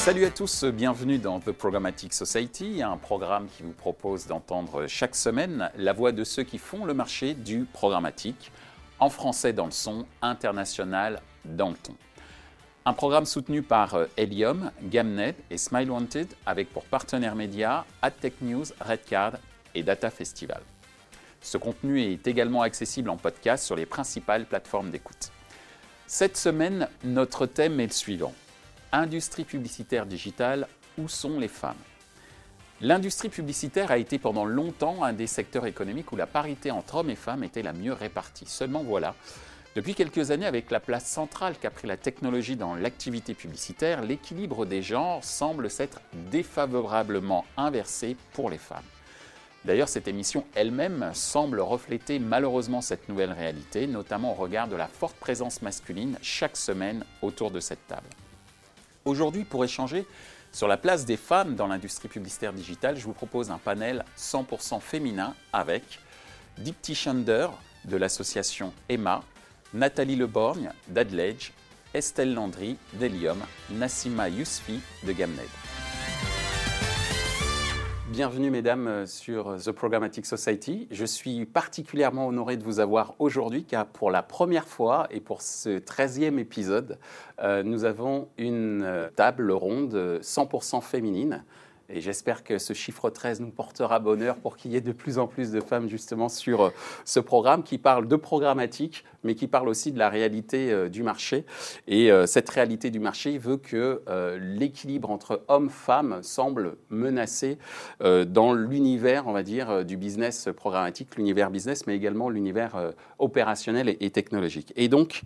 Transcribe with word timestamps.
Salut 0.00 0.24
à 0.24 0.30
tous, 0.30 0.64
bienvenue 0.64 1.18
dans 1.18 1.40
The 1.40 1.52
Programmatic 1.52 2.14
Society, 2.14 2.82
un 2.82 2.96
programme 2.96 3.48
qui 3.48 3.62
vous 3.62 3.74
propose 3.74 4.26
d'entendre 4.26 4.86
chaque 4.86 5.14
semaine 5.14 5.70
la 5.76 5.92
voix 5.92 6.10
de 6.10 6.24
ceux 6.24 6.42
qui 6.42 6.56
font 6.56 6.86
le 6.86 6.94
marché 6.94 7.34
du 7.34 7.66
programmatique, 7.70 8.50
en 8.98 9.10
français 9.10 9.52
dans 9.52 9.66
le 9.66 9.72
son, 9.72 10.06
international 10.22 11.20
dans 11.44 11.68
le 11.68 11.76
ton. 11.76 11.92
Un 12.86 12.94
programme 12.94 13.26
soutenu 13.26 13.60
par 13.60 13.94
Helium, 14.16 14.70
Gamnet 14.84 15.34
et 15.50 15.58
Smile 15.58 15.90
Wanted 15.90 16.28
avec 16.46 16.72
pour 16.72 16.84
partenaires 16.84 17.34
médias 17.34 17.84
AdTech 18.00 18.40
News, 18.40 18.64
Redcard 18.80 19.34
et 19.74 19.82
Data 19.82 20.08
Festival. 20.08 20.62
Ce 21.42 21.58
contenu 21.58 22.00
est 22.00 22.26
également 22.26 22.62
accessible 22.62 23.10
en 23.10 23.18
podcast 23.18 23.66
sur 23.66 23.76
les 23.76 23.84
principales 23.84 24.46
plateformes 24.46 24.90
d'écoute. 24.90 25.30
Cette 26.06 26.38
semaine, 26.38 26.88
notre 27.04 27.44
thème 27.44 27.78
est 27.80 27.86
le 27.86 27.92
suivant. 27.92 28.32
Industrie 28.92 29.44
publicitaire 29.44 30.04
digitale, 30.04 30.66
où 30.98 31.06
sont 31.06 31.38
les 31.38 31.46
femmes? 31.46 31.76
L'industrie 32.80 33.28
publicitaire 33.28 33.92
a 33.92 33.98
été 33.98 34.18
pendant 34.18 34.44
longtemps 34.44 35.04
un 35.04 35.12
des 35.12 35.28
secteurs 35.28 35.66
économiques 35.66 36.10
où 36.10 36.16
la 36.16 36.26
parité 36.26 36.72
entre 36.72 36.96
hommes 36.96 37.10
et 37.10 37.14
femmes 37.14 37.44
était 37.44 37.62
la 37.62 37.72
mieux 37.72 37.92
répartie. 37.92 38.46
Seulement 38.46 38.82
voilà, 38.82 39.14
depuis 39.76 39.94
quelques 39.94 40.32
années, 40.32 40.46
avec 40.46 40.72
la 40.72 40.80
place 40.80 41.06
centrale 41.06 41.56
qu'a 41.56 41.70
pris 41.70 41.86
la 41.86 41.96
technologie 41.96 42.56
dans 42.56 42.74
l'activité 42.74 43.32
publicitaire, 43.32 44.02
l'équilibre 44.02 44.66
des 44.66 44.82
genres 44.82 45.22
semble 45.22 45.70
s'être 45.70 46.00
défavorablement 46.32 47.44
inversé 47.56 48.16
pour 48.32 48.50
les 48.50 48.58
femmes. 48.58 48.82
D'ailleurs, 49.64 49.88
cette 49.88 50.08
émission 50.08 50.44
elle-même 50.56 51.12
semble 51.14 51.60
refléter 51.60 52.18
malheureusement 52.18 52.80
cette 52.80 53.08
nouvelle 53.08 53.30
réalité, 53.30 53.86
notamment 53.86 54.32
au 54.32 54.34
regard 54.34 54.66
de 54.66 54.74
la 54.74 54.88
forte 54.88 55.16
présence 55.16 55.62
masculine 55.62 56.18
chaque 56.22 56.56
semaine 56.56 57.04
autour 57.22 57.52
de 57.52 57.60
cette 57.60 57.86
table. 57.86 58.08
Aujourd'hui, 59.10 59.42
pour 59.42 59.64
échanger 59.64 60.06
sur 60.52 60.68
la 60.68 60.76
place 60.76 61.04
des 61.04 61.16
femmes 61.16 61.56
dans 61.56 61.66
l'industrie 61.66 62.06
publicitaire 62.06 62.52
digitale, 62.52 62.96
je 62.96 63.02
vous 63.02 63.12
propose 63.12 63.50
un 63.50 63.58
panel 63.58 64.04
100% 64.16 64.78
féminin 64.80 65.34
avec 65.52 65.82
Dipti 66.58 66.94
Schander 66.94 67.48
de 67.86 67.96
l'association 67.96 68.72
Emma, 68.88 69.24
Nathalie 69.74 70.14
Leborgne 70.14 70.70
d'Adledge, 70.86 71.50
Estelle 71.92 72.34
Landry 72.34 72.76
d'Helium, 72.92 73.40
Nassima 73.70 74.28
Yousfi 74.28 74.80
de 75.04 75.10
Gamned. 75.10 75.79
Bienvenue 78.20 78.50
mesdames 78.50 79.06
sur 79.06 79.56
The 79.56 79.72
Programmatic 79.72 80.26
Society. 80.26 80.86
Je 80.90 81.06
suis 81.06 81.46
particulièrement 81.46 82.26
honoré 82.26 82.58
de 82.58 82.62
vous 82.62 82.78
avoir 82.78 83.14
aujourd'hui 83.18 83.64
car 83.64 83.86
pour 83.86 84.10
la 84.10 84.22
première 84.22 84.68
fois 84.68 85.06
et 85.10 85.20
pour 85.20 85.40
ce 85.40 85.78
13e 85.78 86.36
épisode, 86.36 86.98
euh, 87.38 87.62
nous 87.62 87.86
avons 87.86 88.28
une 88.36 89.08
table 89.16 89.50
ronde 89.50 90.20
100% 90.20 90.82
féminine 90.82 91.44
et 91.92 92.00
j'espère 92.00 92.44
que 92.44 92.58
ce 92.58 92.72
chiffre 92.72 93.10
13 93.10 93.40
nous 93.40 93.50
portera 93.50 93.98
bonheur 93.98 94.36
pour 94.36 94.56
qu'il 94.56 94.72
y 94.72 94.76
ait 94.76 94.80
de 94.80 94.92
plus 94.92 95.18
en 95.18 95.26
plus 95.26 95.50
de 95.50 95.60
femmes 95.60 95.88
justement 95.88 96.28
sur 96.28 96.62
euh, 96.62 96.70
ce 97.04 97.20
programme 97.20 97.62
qui 97.62 97.78
parle 97.78 98.06
de 98.06 98.16
programmatique, 98.16 99.04
mais 99.24 99.34
qui 99.34 99.46
parle 99.46 99.68
aussi 99.68 99.92
de 99.92 99.98
la 99.98 100.08
réalité 100.08 100.72
euh, 100.72 100.88
du 100.88 101.02
marché. 101.02 101.44
Et 101.88 102.10
euh, 102.10 102.26
cette 102.26 102.48
réalité 102.48 102.90
du 102.90 103.00
marché 103.00 103.38
veut 103.38 103.56
que 103.56 104.02
l'équilibre 104.38 105.10
entre 105.10 105.42
hommes-femmes 105.48 106.20
semble 106.22 106.76
menacé 106.88 107.58
dans 108.00 108.52
l'univers, 108.52 109.26
on 109.26 109.32
va 109.32 109.42
dire, 109.42 109.84
du 109.84 109.96
business 109.96 110.48
programmatique, 110.56 111.16
l'univers 111.16 111.50
business, 111.50 111.86
mais 111.86 111.96
également 111.96 112.28
l'univers 112.28 112.92
opérationnel 113.18 113.96
et 114.00 114.10
technologique. 114.10 114.72
Et 114.76 114.88
donc, 114.88 115.22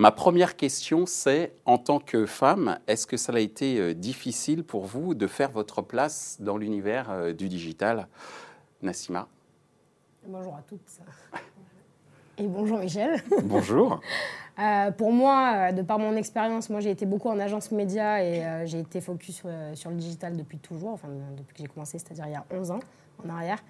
Ma 0.00 0.12
première 0.12 0.56
question, 0.56 1.04
c'est 1.04 1.52
en 1.66 1.76
tant 1.76 1.98
que 1.98 2.24
femme, 2.24 2.78
est-ce 2.86 3.06
que 3.06 3.18
ça 3.18 3.34
a 3.34 3.38
été 3.38 3.78
euh, 3.78 3.92
difficile 3.92 4.64
pour 4.64 4.86
vous 4.86 5.14
de 5.14 5.26
faire 5.26 5.50
votre 5.50 5.82
place 5.82 6.38
dans 6.40 6.56
l'univers 6.56 7.10
euh, 7.10 7.34
du 7.34 7.50
digital? 7.50 8.08
Nassima? 8.80 9.28
Bonjour 10.26 10.54
à 10.54 10.62
toutes. 10.62 10.80
Et 12.38 12.46
bonjour 12.46 12.78
Michel. 12.78 13.22
Bonjour. 13.42 14.00
Euh, 14.58 14.90
pour 14.90 15.10
moi, 15.10 15.72
de 15.72 15.80
par 15.80 15.98
mon 15.98 16.14
expérience, 16.16 16.68
moi 16.68 16.80
j'ai 16.80 16.90
été 16.90 17.06
beaucoup 17.06 17.30
en 17.30 17.38
agence 17.38 17.70
média 17.70 18.22
et 18.22 18.66
j'ai 18.66 18.80
été 18.80 19.00
focus 19.00 19.36
sur, 19.36 19.48
sur, 19.72 19.88
le 19.88 19.96
digital 19.96 20.36
depuis 20.36 20.58
toujours, 20.58 20.90
enfin 20.90 21.08
depuis 21.38 21.54
que 21.54 21.62
j'ai 21.62 21.68
commencé, 21.68 21.98
c'est-à-dire 21.98 22.26
il 22.26 22.32
y 22.32 22.34
a 22.34 22.44
11 22.50 22.72
ans 22.72 22.80
en 23.24 23.30
arrière. 23.30 23.64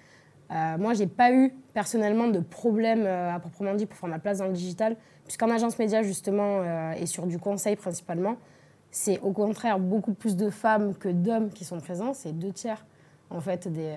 moi, 0.79 0.93
j'ai 0.93 1.07
pas 1.07 1.31
eu 1.31 1.53
personnellement 1.73 2.27
de 2.27 2.39
problème 2.39 3.05
à 3.05 3.39
proprement 3.39 3.73
dit 3.73 3.85
pour 3.85 3.97
faire 3.97 4.09
ma 4.09 4.19
place 4.19 4.39
dans 4.39 4.47
le 4.47 4.53
digital. 4.53 4.97
Puisqu'en 5.25 5.49
agence 5.49 5.79
média, 5.79 6.03
justement, 6.03 6.61
euh, 6.61 6.93
et 6.93 7.05
sur 7.05 7.25
du 7.25 7.39
conseil 7.39 7.75
principalement, 7.75 8.35
c'est 8.89 9.19
au 9.21 9.31
contraire 9.31 9.79
beaucoup 9.79 10.13
plus 10.13 10.35
de 10.35 10.49
femmes 10.49 10.95
que 10.95 11.09
d'hommes 11.09 11.49
qui 11.49 11.63
sont 11.63 11.79
présents. 11.79 12.13
C'est 12.13 12.37
deux 12.37 12.51
tiers, 12.51 12.85
en 13.29 13.39
fait, 13.39 13.67
des, 13.67 13.95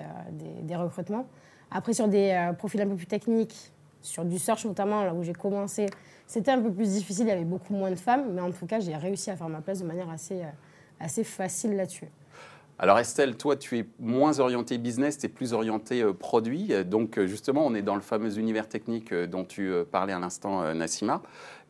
euh, 0.71 0.77
recrutements. 0.77 1.25
Après, 1.71 1.93
sur 1.93 2.07
des 2.07 2.31
euh, 2.31 2.53
profils 2.53 2.81
un 2.81 2.87
peu 2.87 2.95
plus 2.95 3.07
techniques, 3.07 3.71
sur 4.01 4.23
du 4.23 4.37
search 4.37 4.65
notamment, 4.65 5.03
là 5.03 5.13
où 5.13 5.23
j'ai 5.23 5.33
commencé, 5.33 5.87
c'était 6.27 6.51
un 6.51 6.61
peu 6.61 6.71
plus 6.71 6.89
difficile, 6.89 7.25
il 7.25 7.29
y 7.29 7.31
avait 7.31 7.43
beaucoup 7.43 7.73
moins 7.73 7.89
de 7.89 7.95
femmes, 7.95 8.33
mais 8.33 8.41
en 8.41 8.51
tout 8.51 8.65
cas, 8.65 8.79
j'ai 8.79 8.95
réussi 8.95 9.29
à 9.31 9.35
faire 9.35 9.49
ma 9.49 9.61
place 9.61 9.79
de 9.79 9.85
manière 9.85 10.09
assez, 10.09 10.41
assez 10.99 11.23
facile 11.23 11.75
là-dessus. 11.75 12.07
Alors 12.77 12.99
Estelle, 12.99 13.37
toi, 13.37 13.55
tu 13.55 13.77
es 13.77 13.85
moins 13.99 14.39
orientée 14.39 14.77
business, 14.77 15.17
tu 15.17 15.27
es 15.27 15.29
plus 15.29 15.53
orientée 15.53 16.01
euh, 16.01 16.11
produit. 16.11 16.73
Donc 16.83 17.17
euh, 17.17 17.25
justement, 17.25 17.65
on 17.65 17.73
est 17.73 17.81
dans 17.81 17.95
le 17.95 18.01
fameux 18.01 18.37
univers 18.37 18.67
technique 18.67 19.13
euh, 19.13 19.27
dont 19.27 19.45
tu 19.45 19.71
parlais 19.91 20.11
à 20.11 20.19
l'instant, 20.19 20.73
Nassima. 20.73 21.21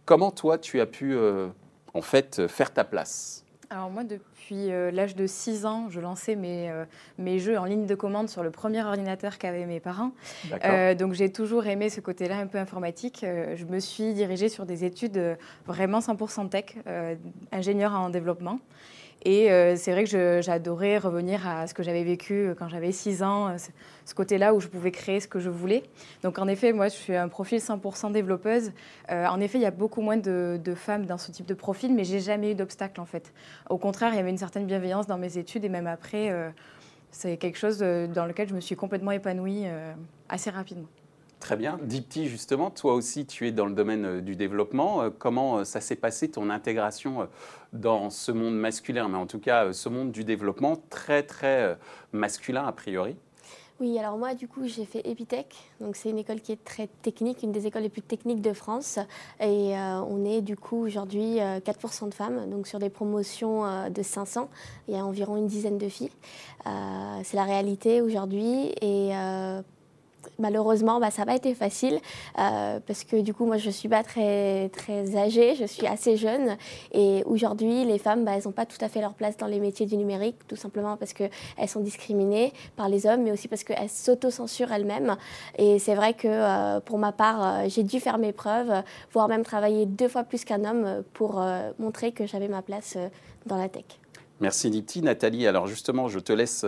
Comment 0.06 0.32
toi, 0.32 0.58
tu 0.58 0.82
as 0.82 0.86
pu 0.86 1.16
en 1.94 2.02
fait 2.02 2.48
faire 2.48 2.72
ta 2.72 2.84
place? 2.84 3.44
Alors 3.72 3.90
moi, 3.90 4.04
depuis 4.04 4.68
l'âge 4.68 5.16
de 5.16 5.26
6 5.26 5.66
ans, 5.66 5.88
je 5.90 6.00
lançais 6.00 6.36
mes, 6.36 6.72
mes 7.18 7.40
jeux 7.40 7.58
en 7.58 7.66
ligne 7.66 7.88
de 7.88 7.96
commande 7.96 8.30
sur 8.30 8.44
le 8.44 8.52
premier 8.52 8.84
ordinateur 8.84 9.40
qu'avaient 9.40 9.66
mes 9.66 9.80
parents. 9.80 10.12
donc 11.00 11.14
j'ai 11.14 11.32
toujours 11.32 11.66
aimé 11.66 11.90
ce 11.90 12.02
côté-là 12.02 12.38
un 12.38 12.46
peu 12.46 12.60
informatique. 12.60 13.22
je 13.24 13.66
me 13.66 13.80
suis 13.80 14.14
dirigée 14.14 14.48
sur 14.48 14.68
des 14.68 14.84
études 14.84 15.38
vraiment 15.66 16.00
100% 16.00 16.50
tech, 16.50 16.76
ingénieur 17.52 17.94
en 17.94 18.12
développement. 18.12 18.60
Et 19.26 19.52
euh, 19.52 19.76
c'est 19.76 19.92
vrai 19.92 20.04
que 20.04 20.42
j'adorais 20.42 21.00
revenir 21.00 21.48
à 21.48 21.66
ce 21.66 21.74
que 21.74 21.82
j'avais 21.82 22.04
vécu 22.04 22.34
euh, 22.34 22.54
quand 22.54 22.68
j'avais 22.68 22.92
6 22.92 23.24
ans, 23.24 23.48
euh, 23.48 23.58
ce, 24.06 24.14
côté-là 24.14 24.54
où 24.54 24.60
je 24.60 24.68
pouvais 24.68 24.92
créer 24.92 25.20
ce 25.20 25.28
que 25.28 25.40
je 25.40 25.50
voulais. 25.50 25.82
Donc 26.22 26.38
en 26.38 26.48
effet, 26.48 26.74
moi, 26.74 26.90
je 26.90 26.94
suis 26.94 27.16
un 27.16 27.28
profil 27.28 27.58
100% 27.58 28.12
développeuse. 28.12 28.72
en 29.10 29.40
effet, 29.42 29.58
il 29.58 29.62
y 29.62 29.66
a 29.66 29.72
beaucoup 29.72 30.02
moins 30.02 30.18
de, 30.18 30.60
femmes 30.76 31.08
dans 31.08 31.18
ce 31.18 31.32
type 31.32 31.48
de 31.48 31.56
profil, 31.56 31.94
mais 31.94 32.04
j'ai 32.04 32.20
jamais 32.20 32.52
eu 32.52 32.56
d'obstacle 32.56 33.02
en 33.02 33.06
fait. 33.06 33.34
Au 33.70 33.80
contraire, 33.80 34.14
il 34.14 34.18
y 34.18 34.20
avait 34.20 34.30
une 34.30 34.38
certaine 34.38 34.68
bienveillance 34.68 35.08
dans 35.08 35.18
mes 35.18 35.40
études 35.40 35.66
et 35.66 35.70
même 35.70 35.88
après, 35.88 36.32
c'est 37.10 37.38
quelque 37.38 37.58
chose 37.58 37.80
dans 37.80 38.26
lequel 38.26 38.48
je 38.48 38.54
me 38.54 38.62
suis 38.62 38.76
complètement 38.76 39.12
épanouie 39.12 39.66
assez 40.30 40.52
rapidement. 40.52 40.88
Très 41.46 41.58
bien. 41.58 41.78
Dipti, 41.84 42.28
justement, 42.28 42.72
toi 42.72 42.96
aussi, 42.96 43.28
tu 43.28 43.48
es 43.48 43.52
dans 43.52 43.68
le 43.68 43.76
domaine 43.76 44.06
euh, 44.06 44.20
du 44.20 44.36
développement. 44.36 45.04
Euh, 45.04 45.10
comment 45.16 45.60
euh, 45.60 45.64
ça 45.64 45.80
s'est 45.80 45.96
passé, 45.96 46.28
ton 46.28 46.50
intégration 46.50 47.28
dans 47.72 48.10
ce 48.10 48.32
monde 48.32 48.58
masculin, 48.58 49.08
mais 49.10 49.20
en 49.20 49.28
tout 49.28 49.38
cas, 49.38 49.72
ce 49.72 49.88
monde 49.88 50.12
du 50.12 50.24
développement 50.24 50.76
très, 50.90 51.22
très 51.22 51.78
masculin 52.14 52.66
a 52.66 52.72
priori? 52.72 53.16
Oui, 53.80 54.00
alors 54.00 54.18
moi, 54.18 54.34
du 54.34 54.48
coup, 54.48 54.66
j'ai 54.66 54.86
fait 54.86 55.08
Epitech. 55.08 55.56
Donc, 55.82 55.98
c'est 55.98 56.10
une 56.10 56.18
école 56.18 56.42
qui 56.42 56.52
est 56.52 56.64
très 56.64 56.88
technique, 57.04 57.44
une 57.44 57.52
des 57.52 57.68
écoles 57.68 57.84
les 57.84 57.90
plus 57.90 58.02
techniques 58.02 58.42
de 58.42 58.54
France. 58.54 58.98
Et 59.40 59.76
on 59.76 60.26
est, 60.26 60.42
du 60.42 60.58
coup, 60.58 60.78
aujourd'hui 60.84 61.36
4% 61.38 62.10
de 62.10 62.14
femmes. 62.14 62.50
Donc, 62.50 62.66
sur 62.66 62.80
des 62.80 62.90
promotions 62.90 63.90
de 63.90 64.02
500, 64.02 64.50
il 64.88 64.96
y 64.96 64.98
a 64.98 65.06
environ 65.06 65.38
une 65.38 65.48
dizaine 65.48 65.78
de 65.78 65.90
filles. 65.90 66.12
c'est 67.24 67.36
la 67.36 67.44
réalité 67.44 68.02
aujourd'hui. 68.02 68.74
Et 68.82 69.12
malheureusement, 70.40 71.00
bah, 71.00 71.12
ça 71.12 71.22
n'a 71.22 71.26
pas 71.28 71.36
été 71.36 71.54
facile 71.54 72.00
euh, 72.40 72.80
parce 72.86 73.04
que 73.04 73.22
du 73.22 73.34
coup, 73.34 73.46
moi, 73.46 73.58
je 73.58 73.68
ne 73.68 73.72
suis 73.72 73.90
pas 73.90 74.04
très, 74.04 74.70
très 74.70 75.18
âgée, 75.18 75.56
je 75.56 75.66
suis 75.66 75.88
assez 75.88 76.18
jeune. 76.18 76.58
Et 76.92 77.24
aujourd'hui, 77.26 77.86
les 77.86 77.98
femmes, 77.98 78.26
bah, 78.26 78.34
elles 78.36 78.44
n'ont 78.46 78.52
pas 78.52 78.66
tout 78.66 78.78
à 78.82 78.90
fait 78.90 79.02
leur 79.02 79.14
place 79.14 79.38
dans 79.38 79.48
les 79.48 79.60
métiers 79.60 79.86
du 79.86 79.98
numérique, 79.98 80.36
tout 80.48 80.56
simplement 80.56 80.98
parce 80.98 81.14
qu'elles 81.14 81.30
sont 81.68 81.80
discriminées 81.80 82.54
par 82.76 82.90
les 82.90 83.06
hommes, 83.06 83.24
mais 83.24 83.32
aussi 83.32 83.48
parce 83.48 83.64
qu'elles 83.64 83.90
s'autocensurent 83.90 84.72
elles-mêmes. 84.72 85.16
Et 85.58 85.80
c'est 85.80 85.96
vrai 85.96 86.14
que 86.14 86.28
euh, 86.28 86.80
pour 86.80 86.98
ma 86.98 87.12
part, 87.12 87.44
euh, 87.44 87.66
j'ai 87.68 87.84
dû 87.84 88.00
faire 88.00 88.18
mes 88.18 88.32
preuves, 88.32 88.84
voire 89.12 89.28
même 89.28 89.44
travailler 89.44 89.86
deux 89.86 90.08
fois 90.08 90.24
plus 90.24 90.46
qu'un 90.46 90.64
homme 90.66 91.04
pour 91.14 91.44
montrer 91.80 92.12
que 92.12 92.26
j'avais 92.26 92.48
ma 92.48 92.62
place 92.62 92.98
dans 93.46 93.58
la 93.58 93.70
tech. 93.70 93.86
Merci 94.40 94.70
Dipti. 94.70 95.02
Nathalie, 95.02 95.48
alors 95.48 95.68
justement, 95.68 96.08
je 96.08 96.20
te 96.20 96.34
laisse 96.34 96.66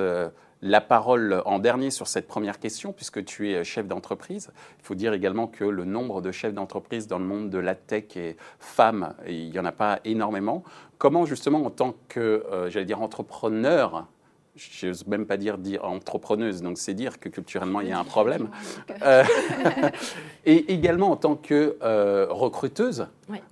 la 0.62 0.82
parole 0.82 1.42
en 1.46 1.60
dernier 1.60 1.92
sur 1.92 2.08
cette 2.08 2.28
première 2.28 2.60
question, 2.60 2.94
puisque 2.94 3.24
tu 3.24 3.52
es 3.52 3.64
chef 3.64 3.88
d'entreprise. 3.88 4.52
Il 4.80 4.86
faut 4.86 4.96
dire 4.96 5.14
également 5.14 5.48
que 5.48 5.64
le 5.64 5.86
nombre 5.86 6.22
de 6.22 6.32
chefs 6.32 6.54
d'entreprise 6.54 7.08
dans 7.08 7.20
le 7.20 7.26
monde 7.26 7.50
de 7.50 7.58
la 7.58 7.76
tech 7.76 8.16
est 8.16 8.38
femmes, 8.60 9.14
il 9.28 9.52
n'y 9.52 9.60
en 9.60 9.66
a 9.66 9.72
pas 9.72 10.00
énormément. 10.06 10.64
Comment 10.98 11.26
justement, 11.26 11.64
en 11.64 11.70
tant 11.70 11.96
que, 12.08 12.20
euh, 12.20 12.70
j'allais 12.70 12.86
dire, 12.86 13.02
entrepreneur, 13.02 14.08
je 14.58 14.88
n'ose 14.88 15.08
même 15.08 15.26
pas 15.26 15.38
dire, 15.38 15.58
dire 15.58 15.86
entrepreneuse, 15.86 16.62
donc 16.62 16.78
c'est 16.78 16.94
dire 16.94 17.20
que 17.20 17.30
culturellement 17.30 17.82
il 17.82 17.90
y 17.90 17.92
a 17.92 18.00
un 18.00 18.04
problème. 18.18 18.50
Euh, 19.04 19.24
et 20.46 20.74
également 20.74 21.12
en 21.12 21.16
tant 21.16 21.36
que 21.36 21.78
euh, 21.82 22.28
recruteuse, 22.30 23.08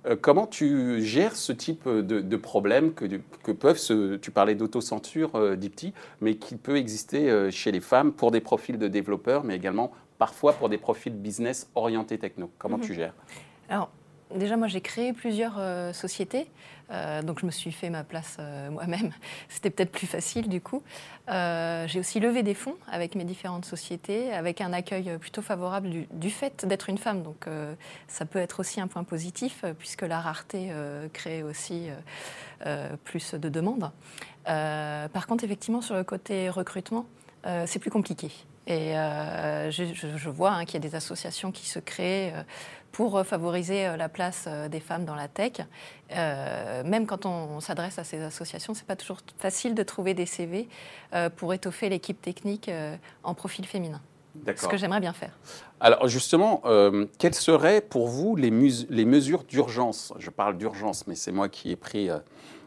euh, 0.06 0.16
comment 0.20 0.46
tu 0.46 1.02
gères 1.02 1.36
ce 1.36 1.52
type 1.52 1.88
de, 1.88 2.36
problème 2.36 2.92
que, 2.92 3.06
que, 3.42 3.52
peuvent, 3.52 3.78
se, 3.78 4.16
tu 4.16 4.30
parlais 4.30 4.54
d'autocensure, 4.54 5.56
Dipti, 5.56 5.92
mais 6.20 6.36
qui 6.36 6.56
peut 6.56 6.76
exister 6.76 7.50
chez 7.50 7.72
les 7.72 7.80
femmes 7.80 8.12
pour 8.12 8.30
des 8.30 8.40
profils 8.40 8.78
de 8.78 8.88
développeurs, 8.88 9.44
mais 9.44 9.56
également 9.56 9.92
parfois 10.18 10.52
pour 10.52 10.68
des 10.68 10.78
profils 10.78 11.14
business 11.14 11.70
orientés 11.74 12.18
techno. 12.18 12.50
Comment 12.58 12.78
tu 12.78 12.92
mhm. 12.92 12.96
gères? 12.96 13.14
Alors, 13.68 13.90
déjà, 14.34 14.56
moi 14.56 14.68
j'ai 14.68 14.80
créé 14.80 15.12
plusieurs 15.12 15.60
sociétés. 15.94 16.48
Euh, 16.92 17.22
donc 17.22 17.40
je 17.40 17.46
me 17.46 17.50
suis 17.50 17.72
fait 17.72 17.90
ma 17.90 18.04
place 18.04 18.36
euh, 18.38 18.70
moi-même. 18.70 19.10
C'était 19.48 19.70
peut-être 19.70 19.92
plus 19.92 20.06
facile 20.06 20.48
du 20.48 20.60
coup. 20.60 20.82
Euh, 21.28 21.86
j'ai 21.88 21.98
aussi 21.98 22.20
levé 22.20 22.42
des 22.42 22.54
fonds 22.54 22.76
avec 22.90 23.14
mes 23.14 23.24
différentes 23.24 23.64
sociétés, 23.64 24.32
avec 24.32 24.60
un 24.60 24.72
accueil 24.72 25.18
plutôt 25.18 25.42
favorable 25.42 25.90
du, 26.10 26.30
fait 26.30 26.64
d'être 26.66 26.88
une 26.88 26.98
femme. 26.98 27.22
Donc 27.22 27.46
ça 28.08 28.24
peut 28.24 28.38
être 28.38 28.60
aussi 28.60 28.80
un 28.80 28.86
point 28.86 29.04
positif 29.04 29.64
puisque 29.78 30.02
la 30.02 30.20
rareté 30.20 30.70
crée 31.12 31.42
aussi 31.42 31.88
plus 33.04 33.34
de 33.34 33.48
demandes. 33.48 33.90
par 34.44 35.26
contre, 35.26 35.44
effectivement, 35.44 35.80
sur 35.80 35.94
le 35.94 36.04
côté 36.04 36.50
recrutement, 36.50 37.06
c'est 37.66 37.78
plus 37.78 37.90
compliqué. 37.90 38.30
Et 38.66 38.92
je, 38.92 40.28
vois 40.28 40.52
hein, 40.52 40.64
qu'il 40.64 40.74
y 40.74 40.86
a 40.86 40.88
des 40.88 40.94
associations 40.94 41.52
qui 41.52 41.66
se 41.66 41.78
créent 41.78 42.32
pour 42.92 43.24
favoriser 43.24 43.86
euh, 43.86 43.96
la 43.96 44.08
place 44.08 44.46
euh, 44.46 44.68
des 44.68 44.80
femmes 44.80 45.04
dans 45.04 45.14
la 45.14 45.28
tech. 45.28 45.52
Euh, 46.16 46.82
même 46.84 47.06
quand 47.06 47.26
on, 47.26 47.60
s'adresse 47.60 47.98
à 47.98 48.04
ces 48.04 48.22
associations, 48.22 48.74
ce 48.74 48.80
n'est 48.80 48.86
pas 48.86 48.96
toujours 48.96 49.18
facile 49.38 49.74
de 49.74 49.82
trouver 49.82 50.14
des 50.14 50.26
CV 50.26 50.68
pour 51.36 51.52
étoffer 51.52 51.88
l'équipe 51.88 52.20
technique 52.20 52.70
en 53.24 53.34
profil 53.34 53.66
féminin. 53.66 54.00
Ce 54.54 54.68
que 54.68 54.76
j'aimerais 54.76 55.00
bien 55.00 55.12
faire. 55.12 55.32
Alors 55.80 56.06
justement, 56.06 56.62
quelles 57.18 57.34
seraient 57.34 57.80
pour 57.80 58.06
vous 58.06 58.36
les, 58.36 58.50
les 58.90 59.04
mesures 59.04 59.44
d'urgence? 59.44 60.12
Je 60.18 60.30
parle 60.30 60.58
d'urgence, 60.58 61.06
mais 61.06 61.14
c'est 61.14 61.32
moi 61.32 61.48
qui 61.48 61.72
ai 61.72 61.76
pris 61.76 62.08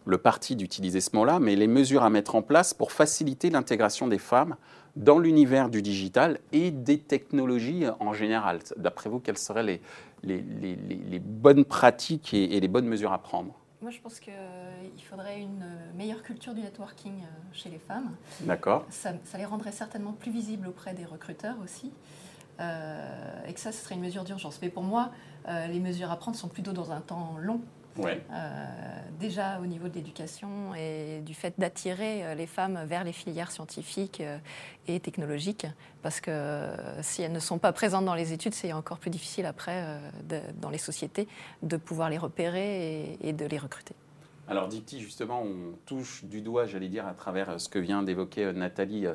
le 0.06 0.18
parti 0.18 0.56
d'utiliser 0.56 1.00
ce 1.00 1.16
mot-là, 1.16 1.40
mais 1.40 1.56
les 1.56 1.68
mesures 1.68 2.04
à 2.04 2.10
mettre 2.10 2.36
en 2.36 2.42
place 2.42 2.74
pour 2.74 2.92
faciliter 2.92 3.50
l'intégration 3.50 4.08
des 4.08 4.18
femmes 4.18 4.56
dans 5.00 5.18
l'univers 5.18 5.70
du 5.70 5.82
digital 5.82 6.40
et 6.52 6.72
des 6.72 7.00
technologies 7.00 7.86
en 8.00 8.14
général. 8.14 8.60
D'après 8.78 9.10
vous, 9.10 9.20
quelles 9.20 9.38
seraient 9.38 9.64
les, 9.64 9.82
les, 10.24 11.20
bonnes 11.20 11.66
pratiques 11.66 12.34
et, 12.34 12.60
les 12.60 12.68
bonnes 12.68 12.86
mesures 12.86 13.14
à 13.14 13.18
prendre? 13.18 13.56
Moi, 13.82 13.92
je 13.92 14.00
pense 14.02 14.20
qu'il 14.20 14.34
faudrait 15.10 15.40
une 15.40 15.66
meilleure 15.96 16.22
culture 16.22 16.54
du 16.54 16.60
networking 16.60 17.14
euh, 17.22 17.26
chez 17.54 17.70
les 17.70 17.78
femmes. 17.78 18.12
D'accord. 18.42 18.86
Ça, 18.90 19.14
les 19.38 19.46
rendrait 19.46 19.72
certainement 19.72 20.12
plus 20.12 20.32
visibles 20.32 20.68
auprès 20.68 20.94
des 20.94 21.06
recruteurs 21.06 21.56
aussi. 21.64 21.94
Euh, 22.60 23.48
et 23.48 23.54
que 23.54 23.60
ça, 23.62 23.72
ce 23.72 23.82
serait 23.82 23.96
une 23.96 24.02
mesure 24.02 24.26
d'urgence. 24.26 24.60
Mais 24.62 24.68
pour 24.68 24.84
moi, 24.84 25.12
euh, 25.48 25.68
les 25.68 25.80
mesures 25.80 26.12
à 26.12 26.18
prendre 26.18 26.36
sont 26.36 26.50
plutôt 26.50 26.74
dans 26.74 26.92
un 26.92 27.00
temps 27.00 27.38
long. 27.40 27.62
Euh, 28.06 28.66
déjà 29.20 29.60
au 29.60 29.66
niveau 29.66 29.88
de 29.88 29.96
l'éducation 29.96 30.74
et 30.76 31.22
du 31.22 31.34
fait 31.34 31.54
d'attirer 31.58 32.26
euh, 32.26 32.36
les 32.36 32.48
femmes 32.48 32.80
vers 32.86 33.04
les 33.04 33.12
filières 33.12 33.52
scientifiques 33.52 34.22
euh, 34.22 34.38
et 34.88 35.00
technologiques, 35.00 35.68
parce 36.02 36.22
que 36.22 36.70
si 37.02 37.22
elles 37.22 37.32
ne 37.32 37.40
sont 37.40 37.58
pas 37.58 37.72
présentes 37.72 38.06
dans 38.06 38.16
les 38.16 38.34
études, 38.34 38.54
c'est 38.54 38.74
encore 38.74 39.00
plus 39.00 39.12
difficile 39.12 39.46
après 39.46 39.84
dans 40.62 40.70
les 40.70 40.78
sociétés 40.78 41.28
de 41.62 41.78
pouvoir 41.78 42.10
les 42.10 42.18
repérer 42.18 43.18
et 43.22 43.34
de 43.34 43.46
les 43.46 43.58
recruter. 43.58 43.94
Alors 44.50 44.68
Dipti, 44.68 45.00
justement, 45.00 45.44
on 45.44 45.78
touche 45.86 46.24
du 46.24 46.42
doigt, 46.42 46.66
j'allais 46.66 46.88
dire, 46.88 47.06
à 47.06 47.14
travers 47.14 47.52
euh, 47.52 47.58
ce 47.60 47.70
que 47.70 47.78
vient 47.78 48.02
d'évoquer 48.02 48.46
euh, 48.46 48.52
Nathalie, 48.52 49.06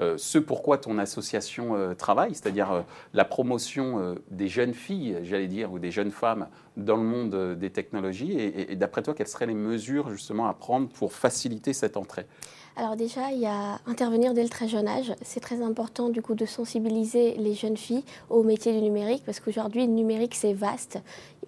euh, 0.00 0.18
ce 0.18 0.38
pourquoi 0.38 0.76
ton 0.76 0.98
association 0.98 1.94
travaille, 1.96 2.34
c'est-à-dire 2.34 2.84
la 3.14 3.24
promotion 3.24 4.16
des 4.30 4.48
jeunes 4.48 4.74
filles, 4.74 5.18
j'allais 5.22 5.46
dire, 5.46 5.72
ou 5.72 5.78
des 5.78 5.90
jeunes 5.90 6.10
femmes 6.10 6.48
dans 6.76 6.96
le 6.96 7.02
monde 7.04 7.56
des 7.56 7.70
technologies. 7.70 8.32
et 8.32 8.74
d'après 8.74 9.02
toi, 9.02 9.14
quelles 9.14 9.28
seraient 9.28 9.46
les 9.46 9.54
mesures 9.54 10.10
justement 10.10 10.48
à 10.48 10.54
prendre 10.54 10.88
pour 10.88 11.12
faciliter 11.12 11.72
cette 11.72 11.96
entrée? 11.96 12.26
Alors 12.76 12.96
déjà, 12.96 13.30
il 13.32 13.38
y 13.38 13.46
a 13.46 13.78
intervenir 13.86 14.32
dès 14.32 14.42
le 14.42 14.48
très 14.48 14.66
jeune 14.66 14.88
âge. 14.88 15.12
C'est 15.22 15.40
très 15.40 15.62
important 15.62 16.08
du 16.08 16.22
coup 16.22 16.34
de 16.34 16.46
sensibiliser 16.46 17.34
les 17.34 17.54
jeunes 17.54 17.76
filles 17.76 18.04
au 18.30 18.42
métier 18.42 18.72
du 18.72 18.80
numérique 18.80 19.22
parce 19.26 19.40
qu'aujourd'hui, 19.40 19.86
le 19.86 19.92
numérique, 19.92 20.34
c'est 20.34 20.54
vaste. 20.54 20.98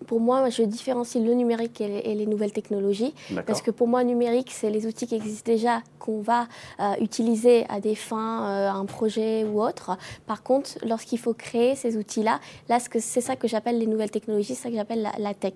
Pour 0.06 0.20
moi, 0.20 0.50
je 0.50 0.62
différencie 0.64 1.24
le 1.24 1.32
numérique 1.32 1.80
et 1.80 2.14
les, 2.14 2.26
nouvelles 2.26 2.52
technologies 2.52 3.14
parce 3.46 3.62
que 3.62 3.70
pour 3.70 3.88
moi, 3.88 4.04
numérique, 4.04 4.50
c'est 4.50 4.68
les 4.68 4.86
outils 4.86 5.06
qui 5.06 5.14
existent 5.14 5.50
déjà 5.50 5.82
qu'on 5.98 6.20
va 6.20 6.46
euh, 6.80 6.92
utiliser 7.00 7.64
à 7.70 7.80
des 7.80 7.94
fins, 7.94 8.46
euh, 8.46 8.70
un 8.70 8.84
projet 8.84 9.44
ou 9.44 9.62
autre. 9.62 9.96
Par 10.26 10.42
contre, 10.42 10.72
lorsqu'il 10.84 11.18
faut 11.18 11.32
créer 11.32 11.74
ces 11.74 11.96
outils-là, 11.96 12.40
là, 12.68 12.78
c'est 12.80 13.20
ça 13.20 13.36
que 13.36 13.48
j'appelle 13.48 13.78
les 13.78 13.86
nouvelles 13.86 14.10
technologies, 14.10 14.54
c'est 14.54 14.64
ça 14.64 14.68
que 14.68 14.76
j'appelle 14.76 15.08
la, 15.18 15.34
tech. 15.34 15.54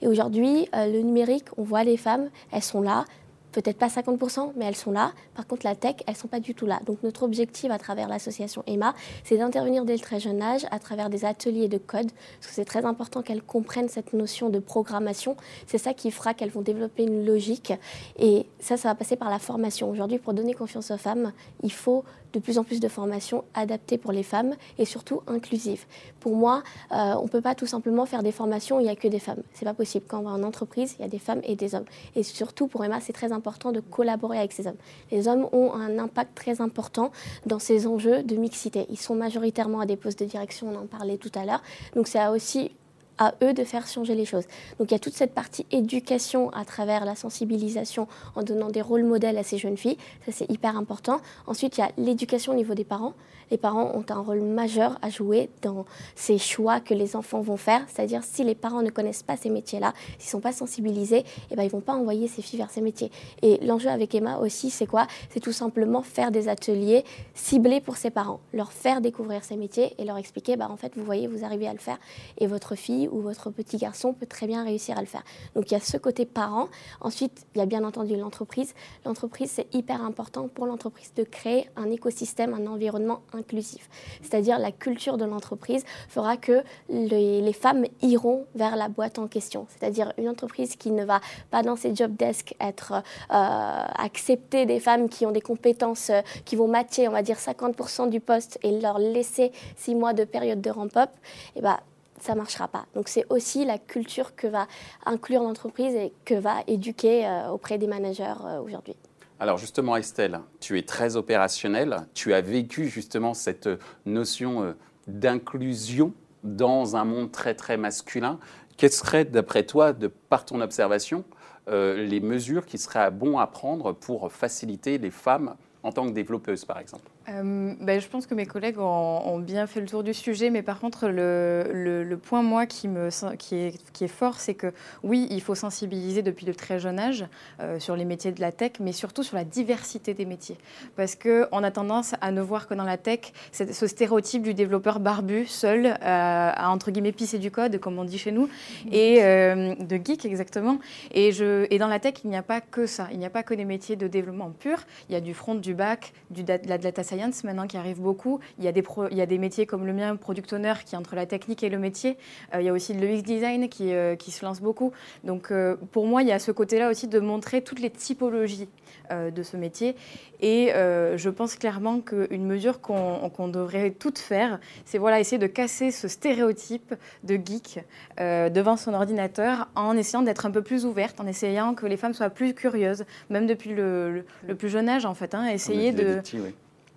Et 0.00 0.08
aujourd'hui, 0.08 0.68
euh, 0.74 0.86
le 0.86 1.00
numérique, 1.00 1.46
on 1.58 1.62
voit 1.62 1.84
les 1.84 1.96
femmes, 1.96 2.30
elles 2.52 2.62
sont 2.62 2.80
là, 2.80 3.04
peut-être 3.52 3.78
pas 3.78 3.88
50%, 3.88 4.52
mais 4.56 4.64
elles 4.64 4.76
sont 4.76 4.92
là. 4.92 5.12
Par 5.34 5.46
contre, 5.46 5.66
la 5.66 5.74
tech, 5.74 5.96
elles 6.06 6.16
sont 6.16 6.28
pas 6.28 6.40
du 6.40 6.54
tout 6.54 6.66
là. 6.66 6.80
Donc 6.86 7.02
notre 7.02 7.22
objectif 7.22 7.70
à 7.70 7.78
travers 7.78 8.08
l'association 8.08 8.62
EMA, 8.66 8.94
c'est 9.24 9.36
d'intervenir 9.36 9.84
dès 9.84 9.94
le 9.94 10.00
très 10.00 10.20
jeune 10.20 10.42
âge 10.42 10.66
à 10.70 10.78
travers 10.78 11.10
des 11.10 11.24
ateliers 11.24 11.68
de 11.68 11.78
code, 11.78 12.10
parce 12.40 12.48
que 12.48 12.54
c'est 12.54 12.64
très 12.64 12.84
important 12.84 13.22
qu'elles 13.22 13.42
comprennent 13.42 13.88
cette 13.88 14.12
notion 14.12 14.48
de 14.48 14.58
programmation. 14.58 15.36
C'est 15.66 15.78
ça 15.78 15.94
qui 15.94 16.10
fera 16.10 16.34
qu'elles 16.34 16.50
vont 16.50 16.62
développer 16.62 17.04
une 17.04 17.24
logique. 17.24 17.72
Et 18.18 18.46
ça, 18.58 18.76
ça 18.76 18.88
va 18.88 18.94
passer 18.94 19.16
par 19.16 19.30
la 19.30 19.38
formation. 19.38 19.90
Aujourd'hui, 19.90 20.18
pour 20.18 20.34
donner 20.34 20.54
confiance 20.54 20.90
aux 20.90 20.98
femmes, 20.98 21.32
il 21.62 21.72
faut 21.72 22.04
de 22.32 22.38
plus 22.38 22.58
en 22.58 22.64
plus 22.64 22.80
de 22.80 22.88
formations 22.88 23.44
adaptées 23.54 23.98
pour 23.98 24.12
les 24.12 24.22
femmes 24.22 24.54
et 24.78 24.84
surtout 24.84 25.22
inclusives. 25.26 25.84
Pour 26.20 26.36
moi, 26.36 26.62
euh, 26.92 27.14
on 27.18 27.24
ne 27.24 27.28
peut 27.28 27.40
pas 27.40 27.54
tout 27.54 27.66
simplement 27.66 28.06
faire 28.06 28.22
des 28.22 28.32
formations 28.32 28.76
où 28.76 28.80
il 28.80 28.84
n'y 28.84 28.90
a 28.90 28.96
que 28.96 29.08
des 29.08 29.18
femmes. 29.18 29.42
Ce 29.54 29.64
n'est 29.64 29.70
pas 29.70 29.74
possible. 29.74 30.04
Quand 30.08 30.20
on 30.20 30.22
va 30.22 30.30
en 30.30 30.42
entreprise, 30.42 30.96
il 30.98 31.02
y 31.02 31.04
a 31.04 31.08
des 31.08 31.18
femmes 31.18 31.40
et 31.44 31.56
des 31.56 31.74
hommes. 31.74 31.84
Et 32.16 32.22
surtout, 32.22 32.66
pour 32.66 32.84
Emma, 32.84 33.00
c'est 33.00 33.12
très 33.12 33.32
important 33.32 33.72
de 33.72 33.80
collaborer 33.80 34.38
avec 34.38 34.52
ces 34.52 34.66
hommes. 34.66 34.76
Les 35.10 35.28
hommes 35.28 35.48
ont 35.52 35.72
un 35.72 35.98
impact 35.98 36.34
très 36.34 36.60
important 36.60 37.10
dans 37.46 37.58
ces 37.58 37.86
enjeux 37.86 38.22
de 38.22 38.36
mixité. 38.36 38.86
Ils 38.90 38.98
sont 38.98 39.14
majoritairement 39.14 39.80
à 39.80 39.86
des 39.86 39.96
postes 39.96 40.20
de 40.20 40.24
direction, 40.24 40.68
on 40.68 40.76
en 40.76 40.86
parlait 40.86 41.18
tout 41.18 41.32
à 41.34 41.44
l'heure. 41.44 41.62
Donc 41.94 42.08
c'est 42.08 42.26
aussi 42.28 42.70
à 43.20 43.34
eux 43.44 43.52
de 43.52 43.62
faire 43.62 43.86
changer 43.86 44.16
les 44.16 44.24
choses. 44.24 44.46
Donc 44.80 44.90
il 44.90 44.92
y 44.92 44.96
a 44.96 44.98
toute 44.98 45.14
cette 45.14 45.32
partie 45.32 45.66
éducation 45.70 46.50
à 46.50 46.64
travers 46.64 47.04
la 47.04 47.14
sensibilisation 47.14 48.08
en 48.34 48.42
donnant 48.42 48.68
des 48.68 48.82
rôles 48.82 49.04
modèles 49.04 49.38
à 49.38 49.44
ces 49.44 49.58
jeunes 49.58 49.76
filles. 49.76 49.98
Ça, 50.26 50.32
c'est 50.32 50.50
hyper 50.50 50.76
important. 50.76 51.20
Ensuite, 51.46 51.78
il 51.78 51.82
y 51.82 51.84
a 51.84 51.90
l'éducation 51.98 52.52
au 52.52 52.56
niveau 52.56 52.74
des 52.74 52.84
parents. 52.84 53.14
Les 53.50 53.58
parents 53.58 53.90
ont 53.94 54.04
un 54.08 54.20
rôle 54.20 54.40
majeur 54.42 54.96
à 55.02 55.10
jouer 55.10 55.50
dans 55.62 55.84
ces 56.14 56.38
choix 56.38 56.78
que 56.78 56.94
les 56.94 57.16
enfants 57.16 57.40
vont 57.40 57.56
faire. 57.56 57.84
C'est-à-dire, 57.88 58.22
si 58.22 58.44
les 58.44 58.54
parents 58.54 58.82
ne 58.82 58.90
connaissent 58.90 59.24
pas 59.24 59.36
ces 59.36 59.50
métiers-là, 59.50 59.92
s'ils 60.18 60.28
ne 60.28 60.30
sont 60.30 60.40
pas 60.40 60.52
sensibilisés, 60.52 61.24
eh 61.50 61.56
ben, 61.56 61.64
ils 61.64 61.66
ne 61.66 61.72
vont 61.72 61.80
pas 61.80 61.94
envoyer 61.94 62.28
ces 62.28 62.42
filles 62.42 62.60
vers 62.60 62.70
ces 62.70 62.80
métiers. 62.80 63.10
Et 63.42 63.58
l'enjeu 63.64 63.90
avec 63.90 64.14
Emma 64.14 64.38
aussi, 64.38 64.70
c'est 64.70 64.86
quoi? 64.86 65.08
C'est 65.30 65.40
tout 65.40 65.52
simplement 65.52 66.02
faire 66.02 66.30
des 66.30 66.48
ateliers 66.48 67.04
ciblés 67.34 67.80
pour 67.80 67.96
ces 67.96 68.10
parents, 68.10 68.40
leur 68.52 68.72
faire 68.72 69.00
découvrir 69.00 69.42
ces 69.42 69.56
métiers 69.56 69.94
et 69.98 70.04
leur 70.04 70.16
expliquer, 70.16 70.56
bah, 70.56 70.68
en 70.70 70.76
fait, 70.76 70.92
vous 70.96 71.04
voyez, 71.04 71.26
vous 71.26 71.44
arrivez 71.44 71.66
à 71.66 71.72
le 71.72 71.80
faire 71.80 71.98
et 72.38 72.46
votre 72.46 72.76
fille 72.76 73.08
ou 73.10 73.20
votre 73.20 73.50
petit 73.50 73.76
garçon 73.76 74.12
peut 74.12 74.26
très 74.26 74.46
bien 74.46 74.64
réussir 74.64 74.96
à 74.96 75.00
le 75.00 75.06
faire. 75.06 75.22
Donc 75.54 75.70
il 75.70 75.74
y 75.74 75.76
a 75.76 75.80
ce 75.80 75.96
côté 75.96 76.24
parent. 76.24 76.68
Ensuite, 77.00 77.46
il 77.54 77.58
y 77.58 77.60
a 77.60 77.66
bien 77.66 77.84
entendu 77.84 78.16
l'entreprise. 78.16 78.74
L'entreprise, 79.04 79.50
c'est 79.50 79.74
hyper 79.74 80.02
important 80.02 80.48
pour 80.48 80.66
l'entreprise 80.66 81.12
de 81.14 81.24
créer 81.24 81.68
un 81.76 81.90
écosystème, 81.90 82.54
un 82.54 82.66
environnement 82.66 83.20
inclusif. 83.32 83.88
C'est-à-dire 84.22 84.58
la 84.58 84.72
culture 84.72 85.16
de 85.16 85.24
l'entreprise 85.24 85.84
fera 86.08 86.36
que 86.36 86.62
les, 86.88 87.50
femmes 87.52 87.84
iront 88.00 88.46
vers 88.54 88.76
la 88.76 88.88
boîte 88.88 89.18
en 89.18 89.26
question. 89.26 89.66
C'est-à-dire 89.68 90.12
une 90.18 90.28
entreprise 90.28 90.76
qui 90.76 90.92
ne 90.92 91.04
va 91.04 91.20
pas 91.50 91.62
dans 91.62 91.76
ses 91.76 91.94
job 91.94 92.14
desks 92.16 92.54
être 92.60 92.92
euh, 92.92 93.02
accepter 93.30 94.66
des 94.66 94.78
femmes 94.78 95.08
qui 95.08 95.26
ont 95.26 95.32
des 95.32 95.40
compétences 95.40 96.10
euh, 96.10 96.20
qui 96.44 96.56
vont 96.56 96.68
matcher, 96.68 97.08
on 97.08 97.12
va 97.12 97.22
dire 97.22 97.36
50% 97.36 98.08
du 98.08 98.20
poste 98.20 98.58
et 98.62 98.80
leur 98.80 98.98
laisser 98.98 99.52
six 99.76 99.94
mois 99.94 100.12
de 100.12 100.24
période 100.24 100.60
de 100.60 100.70
ramp-up, 100.70 101.10
eh 101.56 101.60
ben, 101.60 101.78
ça 102.22 102.34
ne 102.34 102.38
marchera 102.38 102.68
pas. 102.68 102.86
Donc 102.94 103.08
c'est 103.08 103.24
aussi 103.30 103.64
la 103.64 103.78
culture 103.78 104.34
que 104.34 104.46
va 104.46 104.66
inclure 105.06 105.42
l'entreprise 105.42 105.94
et 105.94 106.12
que 106.24 106.34
va 106.34 106.62
éduquer 106.66 107.26
euh, 107.26 107.48
auprès 107.48 107.78
des 107.78 107.86
managers 107.86 108.34
euh, 108.44 108.60
aujourd'hui. 108.60 108.94
Alors 109.38 109.58
justement 109.58 109.96
Estelle, 109.96 110.40
tu 110.60 110.78
es 110.78 110.82
très 110.82 111.16
opérationnelle, 111.16 112.06
tu 112.14 112.34
as 112.34 112.40
vécu 112.40 112.88
justement 112.88 113.32
cette 113.34 113.68
notion 114.04 114.62
euh, 114.62 114.72
d'inclusion 115.06 116.12
dans 116.44 116.96
un 116.96 117.04
monde 117.04 117.32
très 117.32 117.54
très 117.54 117.76
masculin. 117.76 118.38
Quelles 118.76 118.92
seraient 118.92 119.24
d'après 119.24 119.64
toi, 119.64 119.92
de 119.92 120.06
par 120.06 120.44
ton 120.44 120.60
observation, 120.62 121.24
les 121.68 122.20
mesures 122.20 122.64
qui 122.64 122.78
seraient 122.78 123.10
bon 123.10 123.38
à 123.38 123.46
prendre 123.46 123.92
pour 123.92 124.32
faciliter 124.32 124.96
les 124.96 125.10
femmes 125.10 125.54
en 125.82 125.92
tant 125.92 126.06
que 126.06 126.12
développeuse, 126.12 126.64
par 126.64 126.78
exemple? 126.78 127.10
Euh, 127.30 127.74
ben, 127.80 128.00
Je 128.00 128.08
pense 128.08 128.26
que 128.26 128.34
mes 128.34 128.46
collègues 128.46 128.78
ont, 128.78 129.38
bien 129.38 129.66
fait 129.66 129.80
le 129.80 129.86
tour 129.86 130.02
du 130.02 130.14
sujet, 130.14 130.50
mais 130.50 130.62
par 130.62 130.80
contre, 130.80 131.08
le, 131.08 131.64
le, 131.72 132.16
point, 132.16 132.42
moi, 132.42 132.66
qui, 132.66 132.88
me, 132.88 133.08
qui, 133.36 133.56
est, 133.56 133.92
qui 133.92 134.04
est 134.04 134.08
fort, 134.08 134.40
c'est 134.40 134.54
que 134.54 134.72
oui, 135.02 135.26
il 135.30 135.40
faut 135.40 135.54
sensibiliser 135.54 136.22
depuis 136.22 136.44
de 136.44 136.52
très 136.52 136.78
jeune 136.78 136.98
âge 136.98 137.26
euh, 137.60 137.78
sur 137.78 137.96
les 137.96 138.04
métiers 138.04 138.32
de 138.32 138.40
la 138.40 138.52
tech, 138.52 138.72
mais 138.80 138.92
surtout 138.92 139.22
sur 139.22 139.36
la 139.36 139.44
diversité 139.44 140.14
des 140.14 140.26
métiers. 140.26 140.56
Parce 140.96 141.14
qu'on 141.14 141.62
a 141.62 141.70
tendance 141.70 142.14
à 142.20 142.32
ne 142.32 142.40
voir 142.40 142.66
que 142.68 142.74
dans 142.74 142.84
la 142.84 142.96
tech, 142.96 143.32
ce 143.52 143.86
stéréotype 143.86 144.42
du 144.42 144.54
développeur 144.54 145.00
barbu, 145.00 145.46
seul, 145.46 145.86
euh, 145.86 145.92
à, 146.00 146.70
entre 146.70 146.90
guillemets, 146.90 147.12
pisser 147.12 147.38
du 147.38 147.50
code, 147.50 147.78
comme 147.78 147.98
on 147.98 148.04
dit 148.04 148.18
chez 148.18 148.32
nous, 148.32 148.48
et 148.90 149.20
de 149.20 150.00
geek, 150.04 150.24
exactement. 150.24 150.78
Et, 151.12 151.32
je, 151.32 151.66
et 151.70 151.78
dans 151.78 151.88
la 151.88 151.98
tech, 151.98 152.14
il 152.24 152.30
n'y 152.30 152.36
a 152.36 152.42
pas 152.42 152.60
que 152.60 152.86
ça. 152.86 153.08
Il 153.12 153.18
n'y 153.18 153.26
a 153.26 153.30
pas 153.30 153.42
que 153.42 153.54
des 153.54 153.64
métiers 153.64 153.96
de 153.96 154.06
développement 154.08 154.50
pur. 154.50 154.78
Il 155.08 155.12
y 155.12 155.16
a 155.16 155.20
du 155.20 155.34
front, 155.34 155.54
du 155.54 155.74
back, 155.74 156.12
du, 156.30 156.42
de 156.44 156.68
la 156.68 156.78
data 156.78 157.02
science 157.02 157.19
maintenant 157.44 157.66
qui 157.66 157.76
arrive 157.76 158.00
beaucoup. 158.00 158.40
Il 158.58 158.64
y, 158.64 158.68
a 158.68 158.72
des 158.72 158.84
il 159.10 159.16
y 159.16 159.20
a 159.20 159.26
des 159.26 159.38
métiers 159.38 159.66
comme 159.66 159.86
le 159.86 159.92
mien, 159.92 160.16
product 160.16 160.52
owner, 160.52 160.74
qui 160.84 160.96
entre 160.96 161.14
la 161.14 161.26
technique 161.26 161.62
et 161.62 161.68
le 161.68 161.78
métier. 161.78 162.16
Euh, 162.54 162.60
il 162.60 162.66
y 162.66 162.68
a 162.68 162.72
aussi 162.72 162.94
le 162.94 163.06
UX 163.06 163.22
design 163.22 163.68
qui, 163.68 163.92
euh, 163.92 164.16
qui 164.16 164.30
se 164.30 164.44
lance 164.44 164.60
beaucoup. 164.60 164.92
Donc 165.24 165.50
euh, 165.50 165.76
pour 165.92 166.06
moi, 166.06 166.22
il 166.22 166.28
y 166.28 166.32
a 166.32 166.38
ce 166.38 166.52
côté-là 166.52 166.90
aussi 166.90 167.08
de 167.08 167.20
montrer 167.20 167.62
toutes 167.62 167.80
les 167.80 167.90
typologies 167.90 168.68
de 169.10 169.42
ce 169.42 169.56
métier. 169.56 169.96
Et 170.40 170.70
je 170.72 171.28
pense 171.28 171.56
clairement 171.56 172.00
qu'une 172.00 172.46
mesure 172.46 172.80
qu'on 172.80 173.48
devrait 173.48 173.90
toutes 173.90 174.18
faire, 174.18 174.60
c'est 174.84 174.98
voilà, 174.98 175.18
essayer 175.18 175.38
de 175.38 175.48
casser 175.48 175.90
ce 175.90 176.06
stéréotype 176.06 176.94
de 177.24 177.34
geek 177.34 177.80
devant 178.18 178.76
son 178.76 178.94
ordinateur 178.94 179.68
en 179.74 179.96
essayant 179.96 180.22
d'être 180.22 180.46
un 180.46 180.52
peu 180.52 180.62
plus 180.62 180.86
ouverte, 180.86 181.20
en 181.20 181.26
essayant 181.26 181.74
que 181.74 181.86
les 181.86 181.96
femmes 181.96 182.14
soient 182.14 182.30
plus 182.30 182.54
curieuses, 182.54 183.04
même 183.30 183.46
depuis 183.46 183.74
le, 183.74 184.24
le, 184.46 184.54
plus 184.54 184.68
jeune 184.68 184.88
âge 184.88 185.04
en 185.04 185.14
fait. 185.14 185.34
Hein, 185.34 185.48
essayer 185.48 185.92
de... 185.92 186.22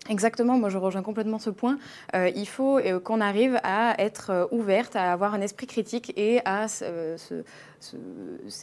Exactement, 0.10 0.58
moi 0.58 0.70
je 0.70 0.78
rejoins 0.78 1.02
complètement 1.02 1.40
ce 1.40 1.50
point. 1.50 1.78
Euh, 2.14 2.30
il 2.36 2.48
faut 2.48 2.78
euh, 2.78 3.00
qu'on 3.00 3.22
arrive 3.22 3.58
à 3.64 3.96
être 4.00 4.32
euh, 4.32 4.46
ouverte, 4.52 4.98
à 4.98 5.14
avoir 5.14 5.34
un 5.34 5.40
esprit 5.40 5.66
critique 5.66 6.12
et 6.18 6.42
à 6.44 6.68
se, 6.68 7.16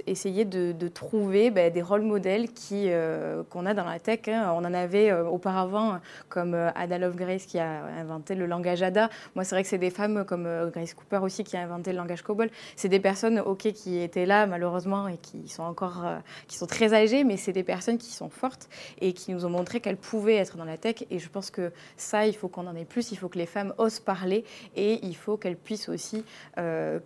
essayer 0.07 0.45
de, 0.45 0.89
trouver 0.89 1.51
ben, 1.51 1.73
des 1.73 1.83
rôles 1.83 2.03
modèles 2.03 2.53
qui, 2.53 2.87
euh, 2.89 3.43
qu'on 3.49 3.67
a 3.67 3.75
dans 3.75 3.85
la 3.85 3.99
tech. 3.99 4.21
Hein. 4.29 4.53
On 4.55 4.65
en 4.65 4.75
avait 4.75 5.11
euh, 5.11 5.25
auparavant, 5.25 5.99
comme 6.29 6.55
euh, 6.55 6.71
Ada 6.75 6.99
Lovelace 6.99 7.47
qui 7.47 7.59
a 7.59 7.85
inventé 7.85 8.35
le 8.35 8.47
langage 8.47 8.83
Ada. 8.83 9.09
Moi, 9.35 9.45
c'est 9.45 9.55
vrai 9.55 9.63
que 9.63 9.69
c'est 9.69 9.79
des 9.79 9.91
femmes 9.91 10.25
comme 10.25 10.49
Grace 10.73 10.95
Cooper 10.95 11.19
aussi 11.23 11.45
qui 11.45 11.57
a 11.57 11.61
inventé 11.61 11.93
le 11.93 11.99
langage 11.99 12.23
COBOL. 12.23 12.51
C'est 12.77 12.89
des 12.89 13.01
personnes, 13.01 13.41
ok, 13.41 13.73
qui 13.73 13.99
étaient 13.99 14.27
là 14.27 14.47
malheureusement 14.47 15.09
et 15.09 15.17
qui 15.17 15.49
sont 15.49 15.63
encore, 15.63 16.05
qui 16.49 16.57
sont 16.57 16.67
très 16.67 16.95
âgées, 16.95 17.25
mais 17.25 17.37
c'est 17.37 17.53
des 17.53 17.63
personnes 17.63 17.99
qui 17.99 18.13
sont 18.13 18.31
fortes 18.31 18.69
et 19.01 19.13
qui 19.13 19.33
nous 19.33 19.45
ont 19.45 19.51
montré 19.51 19.81
qu'elles 19.81 19.97
pouvaient 19.97 20.37
être 20.37 20.57
dans 20.57 20.65
la 20.65 20.77
tech. 20.77 21.05
Et 21.11 21.19
je 21.19 21.29
pense 21.29 21.51
que 21.51 21.73
ça, 21.97 22.27
il 22.27 22.35
faut 22.35 22.49
qu'on 22.49 22.67
en 22.67 22.77
ait 22.77 22.85
plus. 22.85 23.13
Il 23.13 23.17
faut 23.17 23.29
que 23.29 23.39
les 23.39 23.47
femmes 23.47 23.75
osent 23.79 24.01
parler 24.01 24.45
et 24.77 25.05
il 25.05 25.17
faut 25.17 25.37
qu'elles 25.37 25.57
puissent 25.57 25.89
aussi 25.89 26.25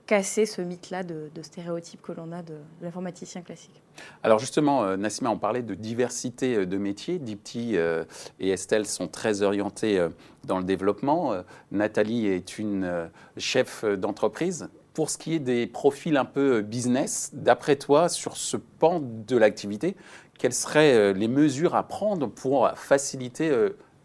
casser 0.06 0.46
ce 0.46 0.62
mythe-là 0.62 1.02
de 1.02 1.42
stéréotypes 1.42 2.02
que 2.04 2.12
l'on 2.12 2.30
a 2.32 2.42
de, 2.42 2.54
l'informaticien 2.82 3.40
classique. 3.40 3.82
Alors 4.22 4.38
justement, 4.38 4.84
euh, 4.84 4.96
Nassima, 4.96 5.30
on 5.30 5.38
parlait 5.38 5.62
de 5.62 5.74
diversité 5.74 6.56
euh, 6.56 6.66
de 6.66 6.76
métiers. 6.76 7.18
Dipti 7.18 7.76
euh, 7.76 8.04
et 8.38 8.50
Estelle 8.50 8.86
sont 8.86 9.08
très 9.08 9.42
orientées 9.42 10.06
dans 10.44 10.58
le 10.58 10.64
développement. 10.64 11.34
Nathalie 11.72 12.26
est 12.26 12.58
une 12.58 13.10
chef 13.36 13.84
d'entreprise. 13.84 14.68
Pour 14.92 15.10
ce 15.10 15.18
qui 15.18 15.34
est 15.34 15.38
des 15.40 15.66
profils 15.66 16.16
un 16.16 16.24
peu 16.24 16.60
business, 16.60 17.30
d'après 17.32 17.76
toi, 17.76 18.08
sur 18.08 18.36
ce 18.36 18.56
pan 18.56 19.00
de 19.02 19.36
l'activité, 19.36 19.96
quelles 20.38 20.52
seraient 20.52 21.14
les 21.14 21.28
mesures 21.28 21.74
à 21.74 21.86
prendre 21.86 22.28
pour 22.28 22.70
faciliter 22.76 23.52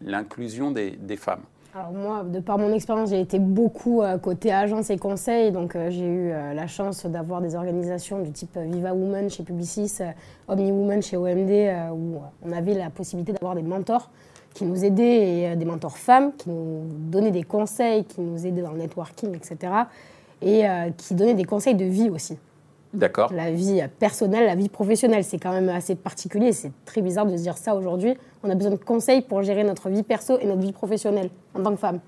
l'inclusion 0.00 0.70
des 0.70 1.16
femmes? 1.16 1.42
Alors 1.72 1.92
moi, 1.92 2.24
de 2.24 2.40
par 2.40 2.58
mon 2.58 2.72
expérience, 2.72 3.10
j'ai 3.10 3.20
été 3.20 3.38
beaucoup 3.38 4.02
euh, 4.02 4.18
côté 4.18 4.52
agence 4.52 4.90
et 4.90 4.98
conseil, 4.98 5.52
donc 5.52 5.76
euh, 5.76 5.88
j'ai 5.88 6.04
eu 6.04 6.32
euh, 6.32 6.52
la 6.52 6.66
chance 6.66 7.06
d'avoir 7.06 7.40
des 7.40 7.54
organisations 7.54 8.20
du 8.20 8.32
type 8.32 8.58
Viva 8.58 8.92
Women 8.92 9.30
chez 9.30 9.44
Publicis, 9.44 9.98
Omni 10.48 10.72
Women 10.72 11.00
chez 11.00 11.16
OMD, 11.16 11.92
où 11.92 12.16
on 12.44 12.50
avait 12.50 12.74
la 12.74 12.90
possibilité 12.90 13.32
d'avoir 13.34 13.54
des 13.54 13.62
mentors 13.62 14.10
qui 14.52 14.64
nous 14.64 14.84
aidaient, 14.84 15.52
et, 15.52 15.56
des 15.56 15.64
mentors 15.64 15.96
femmes, 15.96 16.32
qui 16.36 16.50
nous 16.50 16.82
donnaient 17.08 17.30
des 17.30 17.44
conseils, 17.44 18.04
qui 18.04 18.20
nous 18.20 18.44
aidaient 18.44 18.62
dans 18.62 18.72
le 18.72 18.78
networking, 18.78 19.36
etc. 19.36 19.72
Et 20.42 20.64
qui 20.96 21.14
donnaient 21.14 21.34
des 21.34 21.44
conseils 21.44 21.76
de 21.76 21.84
vie 21.84 22.10
aussi. 22.10 22.36
La 23.32 23.50
vie 23.50 23.82
personnelle, 23.98 24.46
la 24.46 24.56
vie 24.56 24.68
professionnelle, 24.68 25.24
c'est 25.24 25.38
quand 25.38 25.52
même 25.52 25.68
assez 25.68 25.94
particulier. 25.94 26.52
C'est 26.52 26.72
très 26.84 27.02
bizarre 27.02 27.26
de 27.26 27.36
se 27.36 27.42
dire 27.42 27.56
ça 27.56 27.74
aujourd'hui. 27.74 28.14
On 28.42 28.50
a 28.50 28.54
besoin 28.54 28.72
de 28.72 28.76
conseils 28.76 29.22
pour 29.22 29.42
gérer 29.42 29.64
notre 29.64 29.88
vie 29.90 30.02
perso 30.02 30.38
et 30.40 30.46
notre 30.46 30.60
vie 30.60 30.72
professionnelle 30.72 31.30
en 31.54 31.62
tant 31.62 31.70
que 31.70 31.78
femme. 31.78 32.00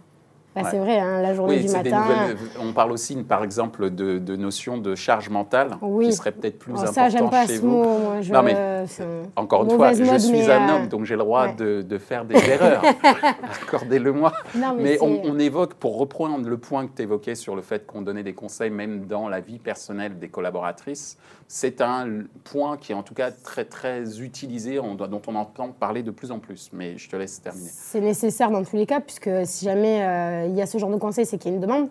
Bah, 0.54 0.62
c'est 0.70 0.78
vrai, 0.78 0.98
hein, 0.98 1.22
la 1.22 1.34
journée 1.34 1.60
du 1.60 1.68
matin. 1.68 2.04
on 2.60 2.72
parle 2.72 2.92
aussi, 2.92 3.16
par 3.16 3.42
exemple, 3.42 3.88
de, 3.88 4.18
de 4.18 4.36
notion 4.36 4.76
de 4.76 4.94
charge 4.94 5.30
mentale 5.30 5.78
qui 6.02 6.12
serait 6.12 6.32
peut-être 6.32 6.58
plus 6.58 6.72
important 6.72 6.92
ça, 6.92 7.08
j'aime 7.08 7.30
pas 7.30 7.46
chez 7.46 7.56
ce 7.56 7.60
vous. 7.62 7.68
Mot, 7.68 7.98
moi, 7.98 8.20
non, 8.30 8.42
mais, 8.42 8.86
encore 9.36 9.64
une 9.64 9.70
fois, 9.70 9.92
je 9.94 10.18
suis 10.18 10.50
un 10.50 10.68
euh, 10.68 10.76
homme, 10.76 10.88
donc 10.88 11.04
j'ai 11.04 11.14
le 11.14 11.20
droit 11.20 11.48
de, 11.48 11.82
de, 11.82 11.98
faire 11.98 12.24
des 12.24 12.36
erreurs. 12.50 12.82
Accordez-le-moi. 13.62 14.32
Mais, 14.78 14.98
on, 15.00 15.22
on, 15.24 15.38
évoque, 15.38 15.74
pour 15.74 15.98
reprendre 15.98 16.46
le 16.46 16.58
point 16.58 16.86
que 16.86 16.92
tu 16.96 17.02
évoquais 17.02 17.34
sur 17.34 17.56
le 17.56 17.62
fait 17.62 17.86
qu'on 17.86 18.02
donnait 18.02 18.22
des 18.22 18.34
conseils 18.34 18.70
même 18.70 19.06
dans 19.06 19.28
la 19.28 19.40
vie 19.40 19.58
personnelle 19.58 20.18
des 20.18 20.28
collaboratrices, 20.28 21.16
c'est 21.48 21.80
un 21.80 22.24
point 22.44 22.76
qui 22.76 22.92
est 22.92 22.94
en 22.94 23.02
tout 23.02 23.14
cas 23.14 23.30
très 23.30 23.64
très 23.64 24.20
utilisé, 24.20 24.76
dont 24.76 25.22
on 25.26 25.34
entend 25.34 25.68
parler 25.68 26.02
de 26.02 26.10
plus 26.10 26.30
en 26.30 26.38
plus. 26.38 26.70
Mais 26.72 26.96
je 26.96 27.08
te 27.08 27.16
laisse 27.16 27.40
terminer. 27.40 27.68
C'est 27.70 28.00
nécessaire 28.00 28.50
dans 28.50 28.64
tous 28.64 28.76
les 28.76 28.86
cas, 28.86 29.00
puisque 29.00 29.30
si 29.44 29.64
jamais 29.66 30.02
euh, 30.02 30.41
il 30.46 30.54
y 30.54 30.62
a 30.62 30.66
ce 30.66 30.78
genre 30.78 30.90
de 30.90 30.96
conseil, 30.96 31.26
c'est 31.26 31.38
qu'il 31.38 31.50
y 31.50 31.54
a 31.54 31.56
une 31.56 31.62
demande 31.62 31.88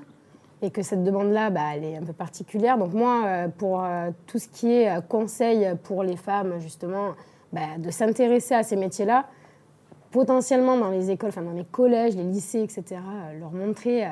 et 0.62 0.70
que 0.70 0.82
cette 0.84 1.04
demande-là, 1.04 1.50
bah, 1.50 1.62
elle 1.76 1.84
est 1.84 1.98
un 1.98 2.04
peu 2.04 2.14
particulière. 2.14 2.78
Donc 2.78 2.94
moi, 2.94 3.24
euh, 3.26 3.48
pour 3.48 3.84
euh, 3.84 4.12
tout 4.28 4.38
ce 4.38 4.48
qui 4.48 4.72
est 4.72 5.08
conseil 5.08 5.68
pour 5.84 6.04
les 6.04 6.16
femmes, 6.16 6.60
justement, 6.60 7.14
bah, 7.52 7.78
de 7.80 7.90
s'intéresser 7.90 8.54
à 8.54 8.64
ces 8.64 8.76
métiers-là, 8.76 9.26
potentiellement 10.12 10.78
dans 10.78 10.90
les 10.90 11.10
écoles, 11.10 11.30
enfin 11.30 11.42
dans 11.42 11.54
les 11.54 11.64
collèges, 11.64 12.16
les 12.16 12.24
lycées, 12.24 12.62
etc., 12.62 13.02
leur 13.40 13.52
montrer 13.52 14.08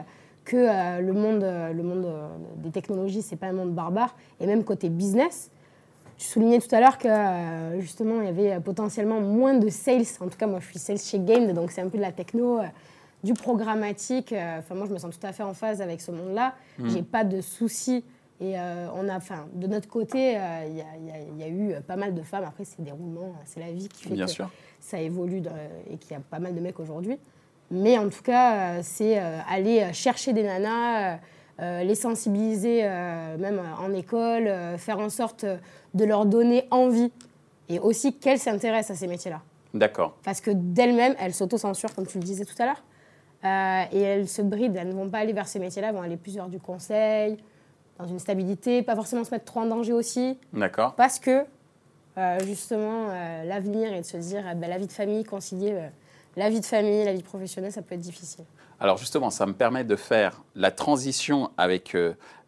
que 0.46 1.02
le 1.02 1.14
monde, 1.14 1.44
le 1.44 1.84
monde 1.84 2.08
des 2.56 2.72
technologies, 2.72 3.22
c'est 3.22 3.36
pas 3.36 3.48
un 3.48 3.54
monde 3.54 3.74
barbare. 3.74 4.16
Et 4.40 4.48
même 4.48 4.64
côté 4.64 4.88
business, 4.88 5.52
tu 6.18 6.26
soulignais 6.26 6.60
tout 6.60 6.74
à 6.74 6.80
l'heure 6.80 6.98
que 6.98 7.80
justement, 7.80 8.22
il 8.22 8.26
y 8.26 8.30
avait 8.30 8.62
potentiellement 8.62 9.20
moins 9.20 9.56
de 9.56 9.68
sales. 9.68 10.06
En 10.22 10.30
tout 10.30 10.38
cas, 10.38 10.48
moi, 10.48 10.60
je 10.62 10.68
suis 10.68 10.80
sales 10.80 11.00
chez 11.00 11.20
Game, 11.20 11.52
donc 11.52 11.72
c'est 11.72 11.82
un 11.82 11.90
peu 11.90 11.98
de 11.98 12.04
la 12.04 12.14
techno 12.14 12.60
du 13.24 13.34
programmatique. 13.34 14.34
Euh, 14.34 14.60
enfin, 14.60 14.76
moi, 14.76 14.86
je 14.88 14.94
me 14.94 14.98
sens 14.98 15.18
tout 15.18 15.26
à 15.26 15.34
fait 15.34 15.44
en 15.44 15.54
phase 15.54 15.82
avec 15.82 16.02
ce 16.02 16.12
monde-là. 16.12 16.54
Je 16.78 16.84
mm. 16.84 16.90
J'ai 16.90 17.04
pas 17.04 17.24
de 17.24 17.42
soucis. 17.42 18.04
Et 18.42 18.58
euh, 18.58 18.88
on 18.96 19.10
a, 19.10 19.18
enfin, 19.18 19.48
de 19.54 19.68
notre 19.68 19.90
côté, 19.90 20.38
euh, 20.38 20.66
il 20.70 21.40
y, 21.40 21.44
a 21.44 21.50
eu 21.50 21.76
pas 21.86 21.98
mal 21.98 22.16
de 22.16 22.22
femmes. 22.22 22.46
Après, 22.46 22.64
c'est 22.64 22.82
des 22.82 22.92
roulements, 22.92 23.36
c'est 23.46 23.60
la 23.60 23.72
vie 23.72 23.90
qui 23.90 24.04
fait 24.08 24.16
que 24.16 24.44
ça 24.80 25.02
évolue 25.02 25.42
et 25.90 25.98
qu'il 25.98 26.12
y 26.12 26.16
a 26.16 26.22
pas 26.22 26.40
mal 26.40 26.56
de 26.56 26.62
mecs 26.62 26.80
aujourd'hui. 26.80 27.18
Mais 27.70 27.98
en 27.98 28.08
tout 28.08 28.24
cas, 28.24 28.82
c'est 28.82 29.20
aller 29.20 29.92
chercher 29.92 30.32
des 30.32 30.44
nanas, 30.44 31.20
les 31.60 31.96
sensibiliser, 31.96 32.84
même 32.84 33.62
en 33.78 33.94
école, 33.94 34.50
faire 34.78 35.00
en 35.00 35.10
sorte 35.10 35.46
de 35.94 36.06
leur 36.06 36.26
donner 36.26 36.66
envie 36.72 37.12
et 37.68 37.78
aussi 37.80 38.14
qu'elles 38.14 38.40
s'intéressent 38.40 38.98
à 38.98 39.00
ces 39.00 39.08
métiers-là. 39.08 39.42
D'accord. 39.74 40.16
Parce 40.24 40.40
que 40.42 40.52
d'elles-mêmes, 40.52 41.16
elles 41.20 41.34
s'auto-censurent, 41.34 41.94
comme 41.94 42.08
tu 42.08 42.18
le 42.18 42.24
disais 42.24 42.46
tout 42.46 42.56
à 42.60 42.66
l'heure. 42.66 42.84
Euh, 43.46 43.84
et 43.92 44.02
elles 44.02 44.28
se 44.28 44.42
brident, 44.42 44.76
elles 44.76 44.90
ne 44.90 44.94
vont 44.94 45.10
pas 45.10 45.20
aller 45.20 45.32
vers 45.32 45.48
ces 45.48 45.60
métiers-là, 45.60 45.90
elles 45.90 45.96
vont 45.96 46.02
aller 46.02 46.18
plus 46.18 46.36
vers 46.36 46.50
du 46.50 46.60
conseil, 46.60 47.38
dans 47.98 48.06
une 48.06 48.20
stabilité, 48.20 48.82
pas 48.84 48.96
forcément 48.96 49.24
se 49.24 49.32
mettre 49.32 49.46
trop 49.46 49.62
en 49.62 49.66
danger 49.66 49.94
aussi. 49.94 50.38
D'accord. 50.52 50.96
Parce 50.96 51.20
que, 51.20 51.46
euh, 52.18 52.40
justement, 52.46 53.10
euh, 53.10 53.46
l'avenir 53.46 53.94
et 53.94 54.02
de 54.02 54.06
se 54.06 54.18
dire, 54.18 54.44
ben, 54.56 54.70
la 54.70 54.78
vie 54.78 54.88
de 54.88 54.92
famille, 54.92 55.24
concilier 55.24 55.90
la 56.36 56.50
vie 56.50 56.60
de 56.60 56.66
famille, 56.66 57.06
la 57.06 57.14
vie 57.14 57.24
professionnelle, 57.24 57.72
ça 57.72 57.82
peut 57.82 57.96
être 57.96 58.02
difficile. 58.02 58.46
Alors 58.82 58.98
justement, 58.98 59.30
ça 59.30 59.46
me 59.46 59.54
permet 59.54 59.84
de 59.84 59.96
faire 59.96 60.42
la 60.56 60.72
transition 60.72 61.52
avec 61.58 61.98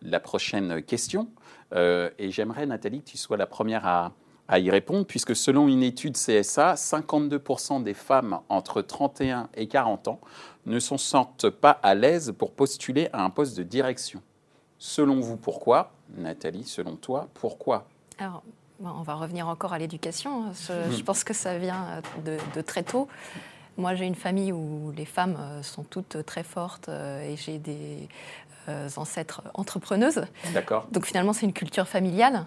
la 0.01 0.19
prochaine 0.21 0.81
question. 0.81 1.27
et 1.75 2.31
j'aimerais, 2.31 2.65
Nathalie, 2.65 3.01
que 3.01 3.09
tu 3.09 3.17
sois 3.17 3.35
la 3.35 3.47
première 3.47 3.85
à, 3.85 4.13
à 4.51 4.59
y 4.59 4.69
répondre, 4.69 5.05
puisque 5.05 5.33
selon 5.33 5.69
une 5.69 5.81
étude 5.81 6.17
CSA, 6.17 6.73
52% 6.73 7.81
des 7.83 7.93
femmes 7.93 8.41
entre 8.49 8.81
31 8.81 9.49
et 9.55 9.67
40 9.67 10.09
ans 10.09 10.19
ne 10.65 10.77
se 10.77 10.97
sentent 10.97 11.49
pas 11.49 11.71
à 11.71 11.95
l'aise 11.95 12.33
pour 12.37 12.51
postuler 12.51 13.07
à 13.13 13.23
un 13.23 13.29
poste 13.29 13.57
de 13.57 13.63
direction. 13.63 14.21
Selon 14.77 15.21
vous, 15.21 15.37
pourquoi? 15.37 15.93
Nathalie, 16.17 16.65
selon 16.65 16.97
toi, 16.97 17.29
pourquoi? 17.33 17.87
Alors, 18.19 18.43
on 18.83 19.03
va 19.03 19.13
revenir 19.13 19.47
encore 19.47 19.71
à 19.71 19.79
l'éducation. 19.79 20.47
Hein. 20.47 20.51
Je, 20.91 21.01
pense 21.01 21.23
que 21.23 21.33
ça 21.33 21.57
vient 21.57 22.01
de, 22.25 22.61
très 22.61 22.83
tôt. 22.83 23.07
Moi, 23.77 23.95
j'ai 23.95 24.05
une 24.05 24.15
famille 24.15 24.51
où 24.51 24.91
les 24.97 25.05
femmes 25.05 25.37
sont 25.61 25.83
toutes 25.83 26.25
très 26.25 26.43
fortes 26.43 26.89
et 26.89 27.37
j'ai 27.37 27.57
des 27.57 28.09
ancêtres 28.97 29.41
entrepreneuses. 29.53 30.25
D'accord. 30.53 30.87
Donc 30.91 31.05
finalement, 31.05 31.33
c'est 31.33 31.45
une 31.45 31.53
culture 31.53 31.87
familiale. 31.87 32.45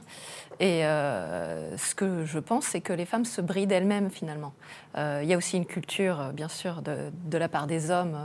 Et 0.60 0.84
euh, 0.84 1.76
ce 1.76 1.94
que 1.94 2.24
je 2.24 2.38
pense, 2.38 2.66
c'est 2.66 2.80
que 2.80 2.92
les 2.92 3.06
femmes 3.06 3.24
se 3.24 3.40
brillent 3.40 3.66
d'elles-mêmes 3.66 4.10
finalement. 4.10 4.52
Euh, 4.96 5.20
il 5.22 5.28
y 5.28 5.34
a 5.34 5.36
aussi 5.36 5.56
une 5.56 5.66
culture, 5.66 6.20
euh, 6.20 6.32
bien 6.32 6.48
sûr, 6.48 6.82
de, 6.82 7.10
la 7.36 7.48
part 7.48 7.66
des 7.66 7.90
hommes 7.90 8.16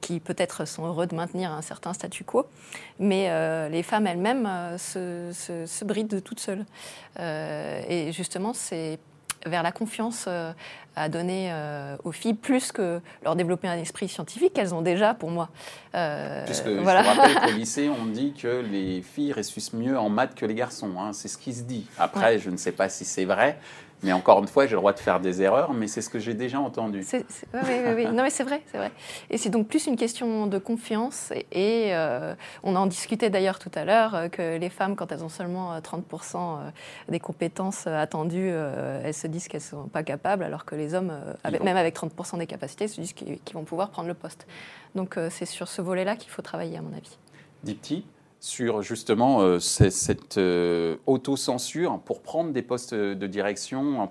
qui 0.00 0.18
peut-être 0.18 0.64
sont 0.64 0.86
heureux 0.86 1.06
de 1.06 1.14
maintenir 1.14 1.52
un 1.52 1.62
certain 1.62 1.92
statu 1.92 2.24
quo, 2.24 2.46
mais 2.98 3.30
les 3.70 3.82
femmes 3.84 4.08
elles-mêmes 4.08 4.76
se, 4.76 5.30
se, 5.32 5.84
de 5.84 6.18
toutes 6.18 6.40
seules. 6.40 6.64
et 7.18 8.10
justement, 8.12 8.52
c'est 8.52 8.98
vers 9.46 9.62
la 9.62 9.72
confiance 9.72 10.26
euh, 10.28 10.52
à 10.94 11.08
donner 11.08 11.48
euh, 11.50 11.96
aux 12.04 12.12
filles, 12.12 12.34
plus 12.34 12.72
que 12.72 13.00
leur 13.24 13.36
développer 13.36 13.68
un 13.68 13.76
esprit 13.76 14.08
scientifique 14.08 14.52
qu'elles 14.54 14.74
ont 14.74 14.82
déjà 14.82 15.14
pour 15.14 15.30
moi. 15.30 15.50
Euh, 15.94 16.44
Puisque 16.44 16.68
voilà. 16.68 17.02
je 17.02 17.08
rappelle 17.08 17.34
qu'au 17.34 17.56
lycée, 17.58 17.88
on 17.88 18.06
dit 18.06 18.32
que 18.32 18.64
les 18.70 19.02
filles 19.02 19.32
réussissent 19.32 19.72
mieux 19.72 19.98
en 19.98 20.08
maths 20.08 20.34
que 20.34 20.46
les 20.46 20.54
garçons. 20.54 20.92
Hein. 20.98 21.12
c'est 21.12 21.28
ce 21.28 21.38
qui 21.38 21.52
se 21.54 21.62
dit. 21.62 21.86
Après, 21.98 22.38
je 22.38 22.50
ne 22.50 22.56
sais 22.56 22.72
pas 22.72 22.88
si 22.88 23.04
c'est 23.04 23.24
vrai. 23.24 23.58
Mais 24.02 24.12
encore 24.12 24.38
une 24.40 24.46
fois, 24.46 24.66
j'ai 24.66 24.72
le 24.72 24.76
droit 24.76 24.92
de 24.92 24.98
faire 24.98 25.20
des 25.20 25.42
erreurs, 25.42 25.72
mais 25.72 25.86
c'est 25.86 26.02
ce 26.02 26.10
que 26.10 26.18
j'ai 26.18 26.34
déjà 26.34 26.60
entendu. 26.60 27.04
oui, 27.12 27.24
oui, 27.54 27.92
oui. 27.96 28.06
Non, 28.06 28.22
mais 28.22 28.30
c'est 28.30 28.44
vrai, 28.44 28.62
c'est 28.70 28.76
vrai. 28.76 28.92
Et 29.30 29.38
c'est 29.38 29.48
donc 29.48 29.68
plus 29.68 29.86
une 29.86 29.96
question 29.96 30.46
de 30.46 30.58
confiance. 30.58 31.32
Et, 31.52 31.94
euh, 31.94 32.34
on 32.62 32.76
en 32.76 32.86
discutait 32.86 33.30
d'ailleurs 33.30 33.58
tout 33.58 33.70
à 33.74 33.84
l'heure 33.84 34.14
euh, 34.14 34.28
que 34.28 34.58
les 34.58 34.68
femmes, 34.68 34.96
quand 34.96 35.12
elles 35.12 35.24
ont 35.24 35.28
seulement 35.28 35.78
30% 35.78 36.36
euh, 36.36 36.70
des 37.08 37.20
compétences 37.20 37.86
attendues, 37.86 38.50
elles 38.50 39.14
se 39.14 39.26
disent 39.26 39.48
qu'elles 39.48 39.60
ne 39.60 39.82
sont 39.82 39.88
pas 39.88 40.02
capables, 40.02 40.44
alors 40.44 40.64
que 40.64 40.74
les 40.74 40.94
hommes, 40.94 41.12
même 41.44 41.76
avec 41.76 41.96
30% 41.96 42.38
des 42.38 42.46
capacités, 42.46 42.88
se 42.88 43.00
disent 43.00 43.12
qu'ils 43.12 43.54
vont 43.54 43.64
pouvoir 43.64 43.90
prendre 43.90 44.08
le 44.08 44.14
poste. 44.14 44.46
Donc 44.94 45.18
c'est 45.30 45.46
sur 45.46 45.68
ce 45.68 45.82
volet-là 45.82 46.16
qu'il 46.16 46.30
faut 46.30 46.42
travailler, 46.42 46.76
à 46.76 46.82
mon 46.82 46.92
avis. 46.96 47.18
Dipti? 47.64 48.04
Sur 48.46 48.80
justement 48.80 49.40
euh, 49.40 49.58
cette 49.58 50.38
euh, 50.38 50.96
autocensure 51.06 51.98
pour 52.04 52.22
prendre 52.22 52.52
des 52.52 52.62
postes 52.62 52.94
de 52.94 53.26
direction 53.26 54.06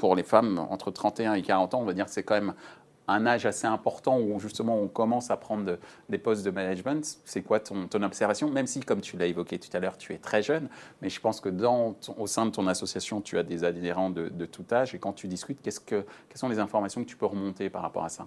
pour 0.00 0.16
les 0.16 0.24
femmes 0.24 0.58
entre 0.68 0.90
31 0.90 1.34
et 1.34 1.42
40 1.42 1.74
ans. 1.74 1.80
On 1.82 1.84
va 1.84 1.94
dire 1.94 2.06
que 2.06 2.10
c'est 2.10 2.24
quand 2.24 2.34
même 2.34 2.54
un 3.06 3.24
âge 3.24 3.46
assez 3.46 3.68
important 3.68 4.18
où 4.18 4.40
justement 4.40 4.76
on 4.76 4.88
commence 4.88 5.30
à 5.30 5.36
prendre 5.36 5.78
des 6.08 6.18
postes 6.18 6.44
de 6.44 6.50
management. 6.50 7.18
C'est 7.24 7.42
quoi 7.42 7.60
ton, 7.60 7.88
observation? 8.02 8.50
Même 8.50 8.66
si, 8.66 8.80
comme 8.80 9.00
tu 9.00 9.16
l'as 9.16 9.26
évoqué 9.26 9.60
tout 9.60 9.74
à 9.74 9.78
l'heure, 9.78 9.96
tu 9.96 10.12
es 10.12 10.18
très 10.18 10.42
jeune, 10.42 10.68
mais 11.00 11.08
je 11.08 11.20
pense 11.20 11.40
que 11.40 11.48
dans 11.48 11.94
au 12.18 12.26
sein 12.26 12.46
de 12.46 12.50
ton 12.50 12.66
association, 12.66 13.20
tu 13.20 13.38
as 13.38 13.44
des 13.44 13.62
adhérents 13.62 14.10
de, 14.10 14.44
tout 14.44 14.64
âge. 14.72 14.92
Et 14.92 14.98
quand 14.98 15.12
tu 15.12 15.28
discutes, 15.28 15.62
qu'est-ce 15.62 15.80
que, 15.80 16.04
quelles 16.28 16.38
sont 16.38 16.48
les 16.48 16.58
informations 16.58 17.04
que 17.04 17.08
tu 17.08 17.16
peux 17.16 17.26
remonter 17.26 17.70
par 17.70 17.82
rapport 17.82 18.04
à 18.04 18.08
ça? 18.08 18.26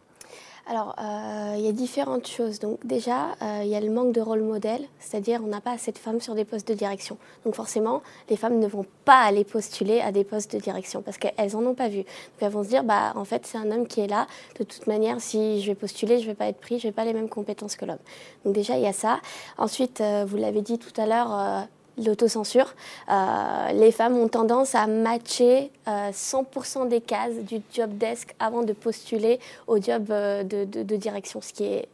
Alors, 0.67 0.95
euh, 0.99 1.55
il 1.57 1.65
y 1.65 1.67
a 1.67 1.71
différentes 1.71 2.27
choses. 2.27 2.59
Donc 2.59 2.85
déjà, 2.85 3.35
euh, 3.41 3.61
il 3.63 3.69
y 3.69 3.75
a 3.75 3.81
le 3.81 3.89
manque 3.89 4.13
de 4.13 4.21
rôle 4.21 4.41
modèle, 4.41 4.85
c'est-à-dire 4.99 5.41
on 5.43 5.47
n'a 5.47 5.61
pas 5.61 5.71
assez 5.71 5.91
de 5.91 5.97
femmes 5.97 6.21
sur 6.21 6.35
des 6.35 6.45
postes 6.45 6.67
de 6.67 6.73
direction. 6.73 7.17
Donc 7.45 7.55
forcément, 7.55 8.01
les 8.29 8.37
femmes 8.37 8.59
ne 8.59 8.67
vont 8.67 8.85
pas 9.05 9.21
aller 9.21 9.43
postuler 9.43 10.01
à 10.01 10.11
des 10.11 10.23
postes 10.23 10.55
de 10.55 10.59
direction 10.59 11.01
parce 11.01 11.17
qu'elles 11.17 11.51
n'en 11.53 11.65
ont 11.65 11.73
pas 11.73 11.87
vu. 11.87 11.99
Donc 11.99 12.07
elles 12.41 12.51
vont 12.51 12.63
se 12.63 12.69
dire, 12.69 12.83
bah 12.83 13.13
en 13.15 13.25
fait, 13.25 13.45
c'est 13.45 13.57
un 13.57 13.71
homme 13.71 13.87
qui 13.87 14.01
est 14.01 14.07
là. 14.07 14.27
De 14.59 14.63
toute 14.63 14.87
manière, 14.87 15.19
si 15.19 15.61
je 15.61 15.67
vais 15.67 15.75
postuler, 15.75 16.19
je 16.19 16.23
ne 16.23 16.27
vais 16.27 16.35
pas 16.35 16.47
être 16.47 16.59
pris, 16.59 16.79
je 16.79 16.87
n'ai 16.87 16.93
pas 16.93 17.05
les 17.05 17.13
mêmes 17.13 17.29
compétences 17.29 17.75
que 17.75 17.85
l'homme. 17.85 17.99
Donc 18.45 18.53
déjà, 18.53 18.77
il 18.77 18.83
y 18.83 18.87
a 18.87 18.93
ça. 18.93 19.19
Ensuite, 19.57 20.01
euh, 20.01 20.25
vous 20.27 20.37
l'avez 20.37 20.61
dit 20.61 20.77
tout 20.77 20.93
à 21.01 21.05
l'heure, 21.05 21.67
l'autocensure. 22.05 22.73
Euh, 23.09 23.71
les 23.73 23.91
femmes 23.91 24.17
ont 24.17 24.27
tendance 24.27 24.75
à 24.75 24.87
matcher 24.87 25.71
100% 25.87 25.87
euh, 25.87 26.85
des 26.85 27.01
cases 27.01 27.35
du 27.47 27.61
job 27.73 27.97
desk 27.97 28.33
avant 28.39 28.63
de 28.63 28.73
postuler 28.73 29.39
au 29.67 29.81
job 29.81 30.07
euh, 30.09 30.43
de, 30.43 30.65
de 30.65 30.95
direction, 30.95 31.41
ce 31.41 31.53
qui 31.53 31.65
est 31.65 31.87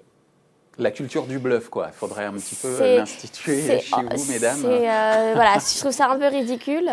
la 0.79 0.91
culture 0.91 1.25
du 1.25 1.39
bluff, 1.39 1.69
quoi. 1.69 1.87
Il 1.89 1.97
faudrait 1.97 2.25
un 2.25 2.33
petit 2.33 2.55
peu 2.55 2.97
l'instituer 2.97 3.79
chez 3.79 3.95
vous, 3.95 4.25
mesdames. 4.31 4.63
Euh, 4.65 5.31
voilà, 5.33 5.57
je 5.73 5.79
trouve 5.79 5.91
ça 5.91 6.09
un 6.09 6.17
peu 6.17 6.27
ridicule 6.27 6.89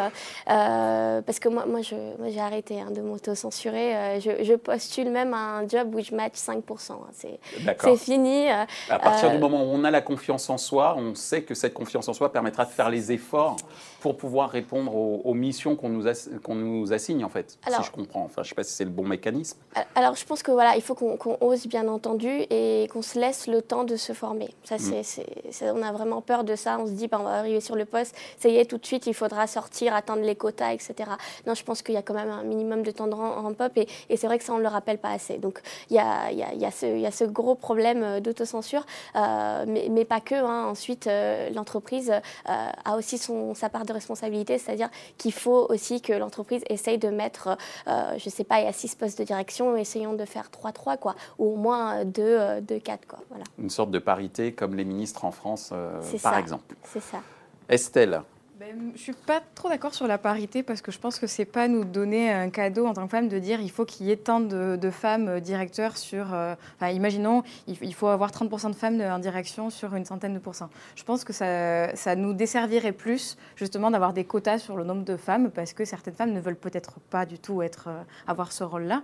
euh, 0.50 1.20
parce 1.22 1.38
que 1.38 1.48
moi, 1.48 1.66
moi, 1.66 1.80
j'ai 1.82 2.40
arrêté 2.40 2.80
hein, 2.80 2.90
de 2.90 3.00
m'auto-censurer. 3.00 3.96
Euh, 3.96 4.20
je, 4.20 4.54
postule 4.54 5.10
même 5.10 5.34
à 5.34 5.58
un 5.58 5.68
job 5.68 5.94
où 5.94 6.00
je 6.00 6.14
match 6.14 6.34
5%. 6.34 6.92
Hein. 6.92 6.96
C'est 7.12 7.96
fini. 7.96 8.48
à 8.48 8.98
partir 8.98 9.30
du 9.30 9.38
moment 9.38 9.62
où 9.62 9.68
on 9.74 9.84
a 9.84 9.90
la 9.90 10.00
confiance 10.00 10.48
en 10.48 10.58
soi, 10.58 10.94
on 10.96 11.14
sait 11.14 11.42
que 11.42 11.54
cette 11.54 11.74
confiance 11.74 12.08
en 12.08 12.12
soi 12.12 12.32
permettra 12.32 12.64
de 12.64 12.70
faire 12.70 12.88
les 12.88 13.12
efforts 13.12 13.56
pour 14.04 14.18
pouvoir 14.18 14.50
répondre 14.50 14.94
aux, 14.94 15.32
missions 15.32 15.76
qu'on 15.76 15.88
nous, 15.88 16.04
nous 16.54 16.92
assigne, 16.92 17.24
en 17.24 17.30
fait, 17.30 17.58
si 17.66 17.82
je 17.82 17.90
comprends. 17.90 18.24
Enfin, 18.24 18.42
je 18.42 18.48
ne 18.48 18.48
sais 18.50 18.54
pas 18.54 18.62
si 18.62 18.74
c'est 18.74 18.84
le 18.84 18.90
bon 18.90 19.06
mécanisme. 19.06 19.56
Alors, 19.94 20.14
je 20.14 20.26
pense 20.26 20.42
que 20.42 20.50
voilà, 20.50 20.76
il 20.76 20.82
faut 20.82 20.94
qu'on 20.94 21.38
ose, 21.40 21.66
bien 21.66 21.88
entendu, 21.88 22.28
et 22.28 22.86
qu'on 22.92 23.00
se 23.00 23.18
laisse 23.18 23.46
le 23.46 23.62
temps 23.62 23.84
de 23.84 23.96
se 23.96 24.12
former. 24.12 24.50
Ça, 24.62 24.76
mm. 24.76 25.02
c'est, 25.02 25.70
on 25.70 25.82
a 25.82 25.90
vraiment 25.90 26.20
peur 26.20 26.44
de 26.44 26.54
ça. 26.54 26.78
On 26.78 26.84
se 26.84 26.90
dit, 26.90 27.08
bah, 27.08 27.16
on 27.18 27.24
va 27.24 27.38
arriver 27.38 27.62
sur 27.62 27.76
le 27.76 27.86
poste, 27.86 28.14
ça 28.36 28.50
y 28.50 28.56
est, 28.58 28.66
tout 28.66 28.76
de 28.76 28.84
suite, 28.84 29.06
il 29.06 29.14
faudra 29.14 29.46
sortir, 29.46 29.94
atteindre 29.94 30.20
les 30.20 30.36
quotas, 30.36 30.74
etc. 30.74 31.08
Non, 31.46 31.54
je 31.54 31.64
pense 31.64 31.80
qu'il 31.80 31.94
y 31.94 31.96
a 31.96 32.02
quand 32.02 32.12
même 32.12 32.28
un 32.28 32.42
minimum 32.42 32.82
de 32.82 32.90
temps 32.90 33.06
de 33.06 33.14
ramp-up 33.14 33.72
et, 33.76 33.88
et 34.10 34.18
c'est 34.18 34.26
vrai 34.26 34.36
que 34.36 34.44
ça, 34.44 34.52
on 34.52 34.58
ne 34.58 34.62
le 34.62 34.68
rappelle 34.68 34.98
pas 34.98 35.12
assez. 35.12 35.38
Donc, 35.38 35.62
il 35.88 35.96
y 35.96 35.98
a, 35.98 36.30
y, 36.30 36.42
a, 36.42 36.52
y, 36.52 36.66
a 36.66 36.70
ce, 36.70 36.84
y 36.84 37.06
a 37.06 37.10
ce 37.10 37.24
gros 37.24 37.54
problème 37.54 38.02
euh, 38.02 38.20
d'autocensure, 38.20 38.84
euh, 39.16 39.64
mais, 39.66 39.88
mais, 39.90 40.04
pas 40.04 40.20
que. 40.20 40.34
Hein. 40.34 40.66
Ensuite, 40.66 41.06
euh, 41.06 41.48
l'entreprise 41.54 42.12
a 42.44 42.96
aussi 42.98 43.16
son, 43.16 43.54
sa 43.54 43.70
part 43.70 43.86
de 43.86 43.93
responsabilité, 43.94 44.58
c'est-à-dire 44.58 44.90
qu'il 45.18 45.32
faut 45.32 45.66
aussi 45.70 46.00
que 46.00 46.12
l'entreprise 46.12 46.62
essaye 46.68 46.98
de 46.98 47.08
mettre, 47.08 47.56
je 47.86 48.24
ne 48.24 48.30
sais 48.30 48.44
pas, 48.44 48.60
il 48.60 48.64
y 48.64 48.68
a 48.68 48.72
six 48.72 48.94
postes 48.94 49.18
de 49.18 49.24
direction, 49.24 49.76
essayons 49.76 50.14
de 50.14 50.24
faire 50.24 50.50
3-3, 50.50 50.98
quoi, 50.98 51.14
ou 51.38 51.54
au 51.54 51.56
moins 51.56 52.04
2-4, 52.04 52.98
quoi. 53.08 53.18
Voilà 53.30 53.44
une 53.58 53.70
sorte 53.70 53.90
de 53.90 53.98
parité 53.98 54.52
comme 54.52 54.74
les 54.74 54.84
ministres 54.84 55.24
en 55.24 55.30
France, 55.30 55.70
euh, 55.72 56.00
par 56.22 56.38
exemple. 56.38 56.74
C'est 56.84 57.00
ça. 57.00 57.22
Estelle, 57.68 58.22
ben, 58.60 58.92
je 58.94 59.00
suis 59.00 59.12
pas 59.12 59.40
trop 59.56 59.68
d'accord 59.68 59.94
sur 59.94 60.06
la 60.06 60.16
parité 60.16 60.62
parce 60.62 60.80
que 60.80 60.92
je 60.92 61.00
pense 61.00 61.18
que 61.18 61.26
c'est 61.26 61.44
pas 61.44 61.66
nous 61.66 61.84
donner 61.84 62.30
un 62.30 62.50
cadeau 62.50 62.86
en 62.86 62.94
tant 62.94 63.04
que 63.04 63.10
femme 63.10 63.26
de 63.26 63.40
dire 63.40 63.60
il 63.60 63.70
faut 63.70 63.84
qu'il 63.84 64.06
y 64.06 64.12
ait 64.12 64.16
tant 64.16 64.38
de, 64.38 64.90
femmes 64.90 65.26
euh, 65.26 65.40
directeurs 65.40 65.96
sur. 65.96 66.32
Euh, 66.32 66.54
enfin, 66.76 66.90
imaginons, 66.90 67.42
il, 67.66 67.94
faut 67.94 68.06
avoir 68.06 68.30
30% 68.30 68.70
de 68.70 68.76
femmes 68.76 69.00
en 69.00 69.18
direction 69.18 69.70
sur 69.70 69.96
une 69.96 70.04
centaine 70.04 70.34
de 70.34 70.38
pourcents. 70.38 70.70
Je 70.94 71.02
pense 71.02 71.24
que 71.24 71.32
ça, 71.32 71.96
ça 71.96 72.14
nous 72.14 72.32
desservirait 72.32 72.92
plus 72.92 73.36
justement 73.56 73.90
d'avoir 73.90 74.12
des 74.12 74.22
quotas 74.22 74.58
sur 74.58 74.76
le 74.76 74.84
nombre 74.84 75.04
de 75.04 75.16
femmes 75.16 75.50
parce 75.50 75.72
que 75.72 75.84
certaines 75.84 76.14
femmes 76.14 76.32
ne 76.32 76.40
veulent 76.40 76.54
peut-être 76.54 77.00
pas 77.10 77.26
du 77.26 77.40
tout 77.40 77.60
être, 77.60 77.88
euh, 77.88 78.02
avoir 78.28 78.52
ce 78.52 78.62
rôle-là. 78.62 79.02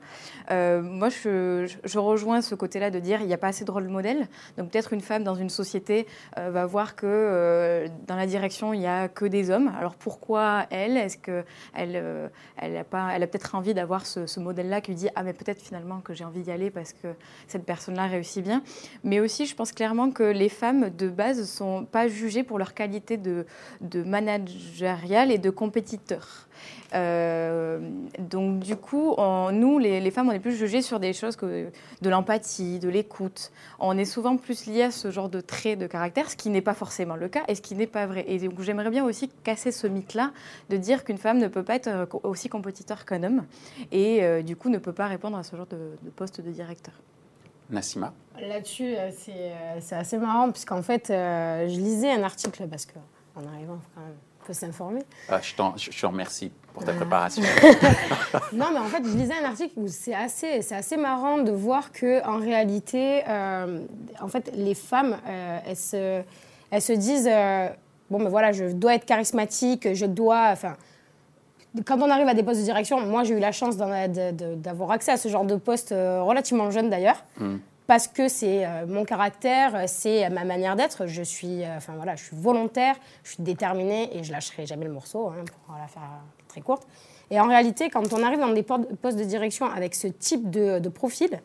moi, 0.81 1.09
je, 1.09 1.69
je, 1.83 1.99
rejoins 1.99 2.41
ce 2.41 2.55
côté-là 2.55 2.91
de 2.91 3.01
dire 3.01 3.21
il 3.21 3.27
n'y 3.27 3.35
a 3.35 3.39
pas 3.39 3.49
assez 3.49 3.65
de 3.65 3.71
rôle 3.73 3.89
modèle. 3.89 4.29
Donc 4.59 4.71
peut-être 4.71 4.93
une 4.93 5.01
femme 5.01 5.25
dans 5.25 5.35
une 5.35 5.51
société 5.51 6.07
va 6.37 6.67
voir 6.67 6.95
que 6.95 7.87
dans 8.07 8.17
la 8.17 8.27
direction 8.27 8.73
il 8.73 8.81
n'y 8.81 8.87
a 8.87 9.09
que 9.09 9.25
des 9.25 9.40
Alors 9.49 9.95
pourquoi 9.95 10.67
elle? 10.71 10.97
Est-ce 10.97 11.17
qu'elle 11.17 11.45
euh, 11.79 12.29
elle 12.57 12.77
a, 12.77 12.85
pas, 12.85 13.07
a 13.07 13.19
peut-être 13.21 13.55
envie 13.55 13.75
d'avoir 13.75 14.07
ce, 14.07 14.41
modèle-là 14.41 14.81
qui 14.81 14.91
lui 14.93 14.97
dit 14.97 15.09
Ah, 15.15 15.23
mais 15.23 15.33
peut-être 15.33 15.61
finalement 15.61 16.01
que 16.01 16.15
j'ai 16.15 16.25
envie 16.25 16.43
d'y 16.43 16.51
aller 16.51 16.71
parce 16.71 16.93
que 16.93 17.09
cette 17.47 17.65
personne-là 17.65 18.07
réussit 18.07 18.45
bien. 18.45 18.63
Mais 19.05 19.21
aussi, 19.21 19.47
je 19.47 19.55
pense 19.55 19.73
clairement 19.73 20.11
que 20.11 20.23
les 20.23 20.49
femmes 20.49 20.91
de 20.91 21.09
base 21.09 21.39
ne 21.39 21.45
sont 21.45 21.85
pas 21.85 22.09
jugées 22.09 22.43
pour 22.43 22.59
leur 22.59 22.75
qualité 22.75 23.17
de, 23.17 23.47
de 23.81 24.03
managériale 24.03 25.31
et 25.31 25.39
de 25.39 25.51
compétiteur. 25.51 26.49
Euh, 26.95 27.79
donc 28.19 28.61
du 28.61 28.77
coup, 28.77 29.17
nous, 29.53 29.79
les, 29.79 30.11
femmes, 30.11 30.29
on 30.29 30.33
est 30.33 30.41
plus 30.41 30.57
jugées 30.57 30.83
sur 30.83 31.01
des 31.01 31.13
choses 31.13 31.37
que 31.37 31.71
de 32.03 32.11
l'empathie, 32.11 32.79
de 32.79 32.89
l'écoute. 32.89 33.53
On 33.79 33.97
est 33.97 34.05
souvent 34.05 34.37
plus 34.37 34.67
liées 34.67 34.83
à 34.83 34.91
ce 34.91 35.11
genre 35.11 35.29
de 35.29 35.41
traits 35.41 35.79
de 35.79 35.87
caractère, 35.87 36.31
ce 36.31 36.37
qui 36.37 36.51
n'est 36.51 36.61
pas 36.61 36.75
forcément 36.75 37.17
le 37.17 37.29
cas 37.29 37.43
et 37.49 37.55
ce 37.55 37.63
qui 37.63 37.75
n'est 37.75 37.87
pas 37.87 38.07
vrai. 38.07 38.25
Et 38.29 38.39
donc 38.39 38.61
j'aimerais 38.61 38.91
bien 38.91 39.05
aussi 39.05 39.29
casser 39.45 39.73
ce 39.73 39.87
mythe-là 39.87 40.33
de 40.69 40.77
dire 40.77 41.05
qu'une 41.05 41.19
femme 41.19 41.39
ne 41.39 41.49
peut 41.49 41.63
pas 41.63 41.77
être 41.77 41.89
euh, 41.89 42.07
aussi 42.23 42.49
compétiteur 42.49 43.05
qu'un 43.05 43.23
homme 43.23 43.45
et 43.93 44.23
euh, 44.23 44.43
du 44.43 44.57
coup 44.57 44.69
ne 44.69 44.79
peut 44.79 44.93
pas 44.93 45.07
répondre 45.07 45.37
à 45.37 45.43
ce 45.43 45.57
genre 45.57 45.67
de, 45.67 46.11
poste 46.17 46.41
de 46.41 46.51
directeur. 46.51 46.95
Nassima 47.71 48.13
Là-dessus, 48.41 48.95
c'est 49.81 49.95
assez 49.95 50.19
marrant 50.19 50.51
puisqu'en 50.51 50.83
fait, 50.83 51.05
je 51.09 51.79
lisais 51.79 52.11
un 52.11 52.23
article 52.23 52.67
parce 52.69 52.87
qu'en 52.87 53.47
arrivant 53.47 53.79
quand 53.95 54.01
même 54.01 54.17
peut 54.51 54.55
s'informer. 54.55 55.03
Ah, 55.29 55.39
je, 55.41 55.53
je, 55.91 56.01
te 56.01 56.07
remercie 56.07 56.51
pour 56.75 56.85
ta 56.85 56.93
préparation. 56.93 57.43
non, 58.53 58.67
mais 58.73 58.81
en 58.81 58.87
fait, 58.87 59.03
je 59.05 59.17
lisais 59.17 59.35
un 59.41 59.49
article 59.49 59.75
où 59.77 59.87
c'est 59.87 60.15
assez, 60.15 60.63
c'est 60.63 60.75
assez 60.75 60.97
marrant 60.97 61.39
de 61.39 61.53
voir 61.53 61.93
que 61.93 62.27
en 62.27 62.39
réalité, 62.39 63.23
euh, 63.29 63.79
en 64.21 64.27
fait, 64.27 64.51
les 64.57 64.75
femmes, 64.75 65.17
euh, 65.29 65.59
elles, 65.65 65.77
se, 65.77 66.23
elles 66.73 66.83
se 66.83 66.93
disent 66.93 67.29
euh, 67.31 67.69
bon, 68.11 68.19
mais 68.19 68.29
voilà, 68.29 68.51
je 68.51 68.65
dois 68.65 68.97
être 68.97 69.05
charismatique, 69.05 69.95
je 69.95 70.07
dois, 70.07 70.49
enfin. 70.51 70.77
Quand 71.87 72.03
on 72.03 72.11
arrive 72.11 72.27
à 72.27 72.35
des 72.35 72.43
postes 72.43 72.59
de 72.59 72.65
direction, 72.65 73.01
moi 73.07 73.23
j'ai 73.23 73.35
eu 73.35 73.39
la 73.39 73.53
chance 73.53 73.77
d'avoir 73.77 74.91
accès 74.91 75.13
à 75.13 75.17
ce 75.17 75.29
genre 75.29 75.45
de 75.45 75.55
poste 75.55 75.91
relativement 75.91 76.73
jeune 76.73 76.91
d'ailleurs. 76.91 77.25
Hmm 77.39 77.59
parce 77.91 78.07
que 78.07 78.29
c'est 78.29 78.65
euh, 78.65 78.87
mon 78.87 79.05
caractère, 79.05 79.89
c'est 79.89 80.31
ma 80.31 80.45
manière 80.45 80.77
d'être. 80.77 81.07
Je 81.07 81.25
suis, 81.25 81.65
euh, 81.65 81.77
enfin 81.77 81.95
voilà, 81.97 82.15
je 82.15 82.23
suis 82.23 82.37
volontaire, 82.37 82.95
je 83.25 83.33
suis 83.33 83.43
déterminée 83.43 84.17
et 84.17 84.23
je 84.23 84.31
lâcherai 84.31 84.65
jamais 84.65 84.85
le 84.85 84.93
morceau 84.93 85.27
hein, 85.27 85.45
pour 85.67 85.75
la 85.75 85.89
faire 85.89 86.09
très 86.47 86.61
courte. 86.61 86.87
Et 87.33 87.41
en 87.41 87.49
réalité, 87.49 87.91
quand 87.91 88.13
on 88.13 88.23
arrive 88.23 88.39
dans 88.39 88.53
des 88.53 88.63
postes 88.63 89.19
de 89.19 89.25
direction 89.25 89.67
avec 89.67 89.97
ce 89.97 90.07
type 90.07 90.51
de, 90.51 90.89
profil, 90.89 91.41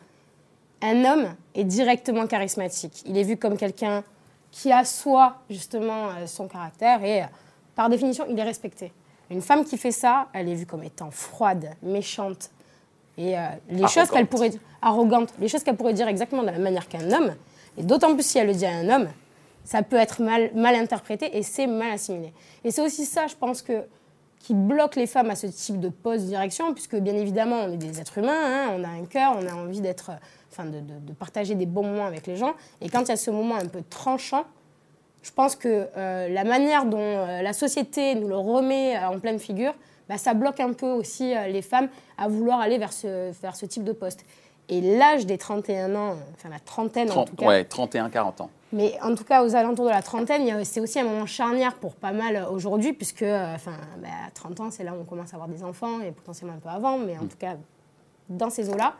un 0.82 1.04
homme 1.04 1.34
est 1.56 1.64
directement 1.64 2.28
charismatique. 2.28 3.02
Il 3.06 3.18
est 3.18 3.24
vu 3.24 3.36
comme 3.36 3.56
quelqu'un 3.56 4.04
qui 4.52 4.70
assoit 4.70 5.38
justement 5.50 6.10
euh, 6.10 6.28
son 6.28 6.46
caractère 6.46 7.02
et 7.02 7.24
euh, 7.24 7.26
par 7.74 7.88
définition, 7.88 8.24
il 8.30 8.38
est 8.38 8.44
respecté. 8.44 8.92
Une 9.30 9.42
femme 9.42 9.64
qui 9.64 9.76
fait 9.76 9.90
ça, 9.90 10.28
elle 10.32 10.48
est 10.48 10.54
vue 10.54 10.66
comme 10.66 10.84
étant 10.84 11.10
froide, 11.10 11.70
méchante. 11.82 12.50
Et 13.18 13.38
euh, 13.38 13.42
les 13.70 13.86
choses 13.88 14.10
qu'elle 14.10 14.26
pourrait 14.26 14.52
arrogante, 14.82 15.32
les 15.40 15.48
choses 15.48 15.62
qu'elle 15.62 15.76
pourrait 15.76 15.94
dire 15.94 16.08
exactement 16.08 16.42
de 16.42 16.46
la 16.46 16.52
même 16.52 16.62
manière 16.62 16.88
qu'un 16.88 17.10
homme, 17.12 17.34
et 17.78 17.82
d'autant 17.82 18.14
plus 18.14 18.24
si 18.24 18.38
elle 18.38 18.48
le 18.48 18.54
dit 18.54 18.66
à 18.66 18.72
un 18.72 18.88
homme, 18.88 19.08
ça 19.64 19.82
peut 19.82 19.96
être 19.96 20.22
mal, 20.22 20.50
mal 20.54 20.74
interprété 20.74 21.36
et 21.36 21.42
c'est 21.42 21.66
mal 21.66 21.92
assimilé. 21.92 22.32
Et 22.64 22.70
c'est 22.70 22.82
aussi 22.82 23.04
ça, 23.04 23.26
je 23.26 23.34
pense 23.34 23.62
que 23.62 23.84
qui 24.38 24.54
bloque 24.54 24.94
les 24.94 25.08
femmes 25.08 25.30
à 25.30 25.34
ce 25.34 25.48
type 25.48 25.80
de 25.80 25.88
poste 25.88 26.24
de 26.24 26.28
direction, 26.28 26.72
puisque 26.72 26.94
bien 26.96 27.16
évidemment, 27.16 27.64
on 27.64 27.72
est 27.72 27.76
des 27.76 28.00
êtres 28.00 28.18
humains, 28.18 28.32
hein, 28.32 28.76
on 28.78 28.84
a 28.84 28.88
un 28.88 29.04
cœur, 29.04 29.36
on 29.36 29.44
a 29.44 29.52
envie 29.52 29.80
d'être, 29.80 30.12
enfin, 30.52 30.66
de, 30.66 30.78
de, 30.78 31.12
partager 31.12 31.56
des 31.56 31.66
bons 31.66 31.82
moments 31.82 32.06
avec 32.06 32.28
les 32.28 32.36
gens. 32.36 32.54
Et 32.80 32.88
quand 32.88 33.00
il 33.02 33.08
y 33.08 33.12
a 33.12 33.16
ce 33.16 33.32
moment 33.32 33.56
un 33.56 33.66
peu 33.66 33.82
tranchant, 33.90 34.44
je 35.22 35.32
pense 35.32 35.56
que 35.56 35.88
euh, 35.96 36.28
la 36.28 36.44
manière 36.44 36.84
dont 36.84 36.98
euh, 37.00 37.42
la 37.42 37.52
société 37.52 38.14
nous 38.14 38.28
le 38.28 38.36
remet 38.36 38.96
en 38.98 39.18
pleine 39.18 39.40
figure, 39.40 39.74
bah, 40.08 40.18
ça 40.18 40.34
bloque 40.34 40.60
un 40.60 40.72
peu 40.72 40.86
aussi 40.86 41.34
les 41.48 41.62
femmes 41.62 41.88
à 42.18 42.28
vouloir 42.28 42.60
aller 42.60 42.78
vers 42.78 42.92
ce, 42.92 43.32
vers 43.40 43.56
ce 43.56 43.66
type 43.66 43.84
de 43.84 43.92
poste. 43.92 44.24
Et 44.68 44.80
l'âge 44.80 45.26
des 45.26 45.38
31 45.38 45.94
ans, 45.94 46.16
enfin 46.34 46.48
la 46.48 46.58
trentaine 46.58 47.10
en 47.10 47.24
tout 47.24 47.36
cas. 47.36 47.46
Ouais, 47.46 47.62
31-40 47.62 48.42
ans. 48.42 48.50
Mais 48.72 48.98
en 49.00 49.14
tout 49.14 49.24
cas, 49.24 49.44
aux 49.44 49.54
alentours 49.54 49.84
de 49.84 49.90
la 49.90 50.02
trentaine, 50.02 50.64
c'est 50.64 50.80
aussi 50.80 50.98
un 50.98 51.04
moment 51.04 51.26
charnière 51.26 51.74
pour 51.74 51.94
pas 51.94 52.12
mal 52.12 52.46
aujourd'hui, 52.50 52.92
puisque 52.92 53.22
enfin, 53.22 53.72
bah, 53.98 54.08
à 54.26 54.30
30 54.32 54.60
ans, 54.60 54.70
c'est 54.70 54.82
là 54.82 54.92
où 54.92 55.00
on 55.00 55.04
commence 55.04 55.32
à 55.32 55.36
avoir 55.36 55.48
des 55.48 55.62
enfants, 55.62 56.00
et 56.00 56.10
potentiellement 56.10 56.56
un 56.56 56.60
peu 56.60 56.68
avant, 56.68 56.98
mais 56.98 57.16
en 57.16 57.24
mm. 57.24 57.28
tout 57.28 57.36
cas, 57.38 57.56
dans 58.28 58.50
ces 58.50 58.68
eaux-là. 58.68 58.94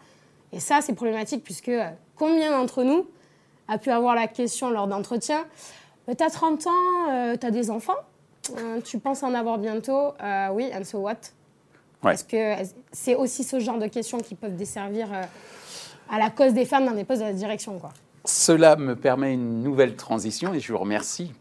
Et 0.53 0.61
ça, 0.61 0.81
c'est 0.83 0.95
problématique, 0.95 1.43
puisque 1.43 1.73
combien 2.15 2.53
d'entre 2.53 2.85
nous 2.85 3.07
a 3.69 3.79
pu 3.79 3.91
avoir 3.91 4.15
la 4.15 4.29
question 4.29 4.71
lors 4.71 4.87
d'entretien 4.87 5.45
euh, 6.09 6.15
tu 6.17 6.23
as 6.23 6.31
30 6.31 6.67
ans, 6.69 6.71
euh, 7.11 7.37
tu 7.37 7.47
as 7.47 7.51
des 7.51 7.71
enfants, 7.71 7.97
euh, 7.97 7.99
tu 8.85 8.99
penses 8.99 9.23
en 9.23 9.35
avoir 9.35 9.59
bientôt, 9.59 10.15
oui, 10.53 10.71
and 10.75 10.85
so 10.85 10.99
what? 10.99 11.17
Est-ce 12.09 12.25
que 12.25 12.55
c'est 12.93 13.15
aussi 13.15 13.43
ce 13.43 13.59
genre 13.59 13.79
de 13.79 13.89
questions 13.89 14.19
qui 14.19 14.35
peuvent 14.35 14.55
desservir 14.57 15.09
à 16.09 16.19
la 16.19 16.31
cause 16.31 16.53
des 16.53 16.65
femmes 16.65 16.87
dans 16.87 16.95
des 16.95 17.05
postes 17.05 17.21
de 17.21 17.27
la 17.27 17.33
direction 17.33 17.79
quoi. 17.79 17.91
Cela 18.25 18.77
me 18.77 18.95
permet 18.95 19.35
une 19.35 19.63
nouvelle 19.63 19.97
transition 19.97 20.55
et 20.55 20.61
je 20.61 20.73
vous 20.73 20.79
remercie 20.79 21.33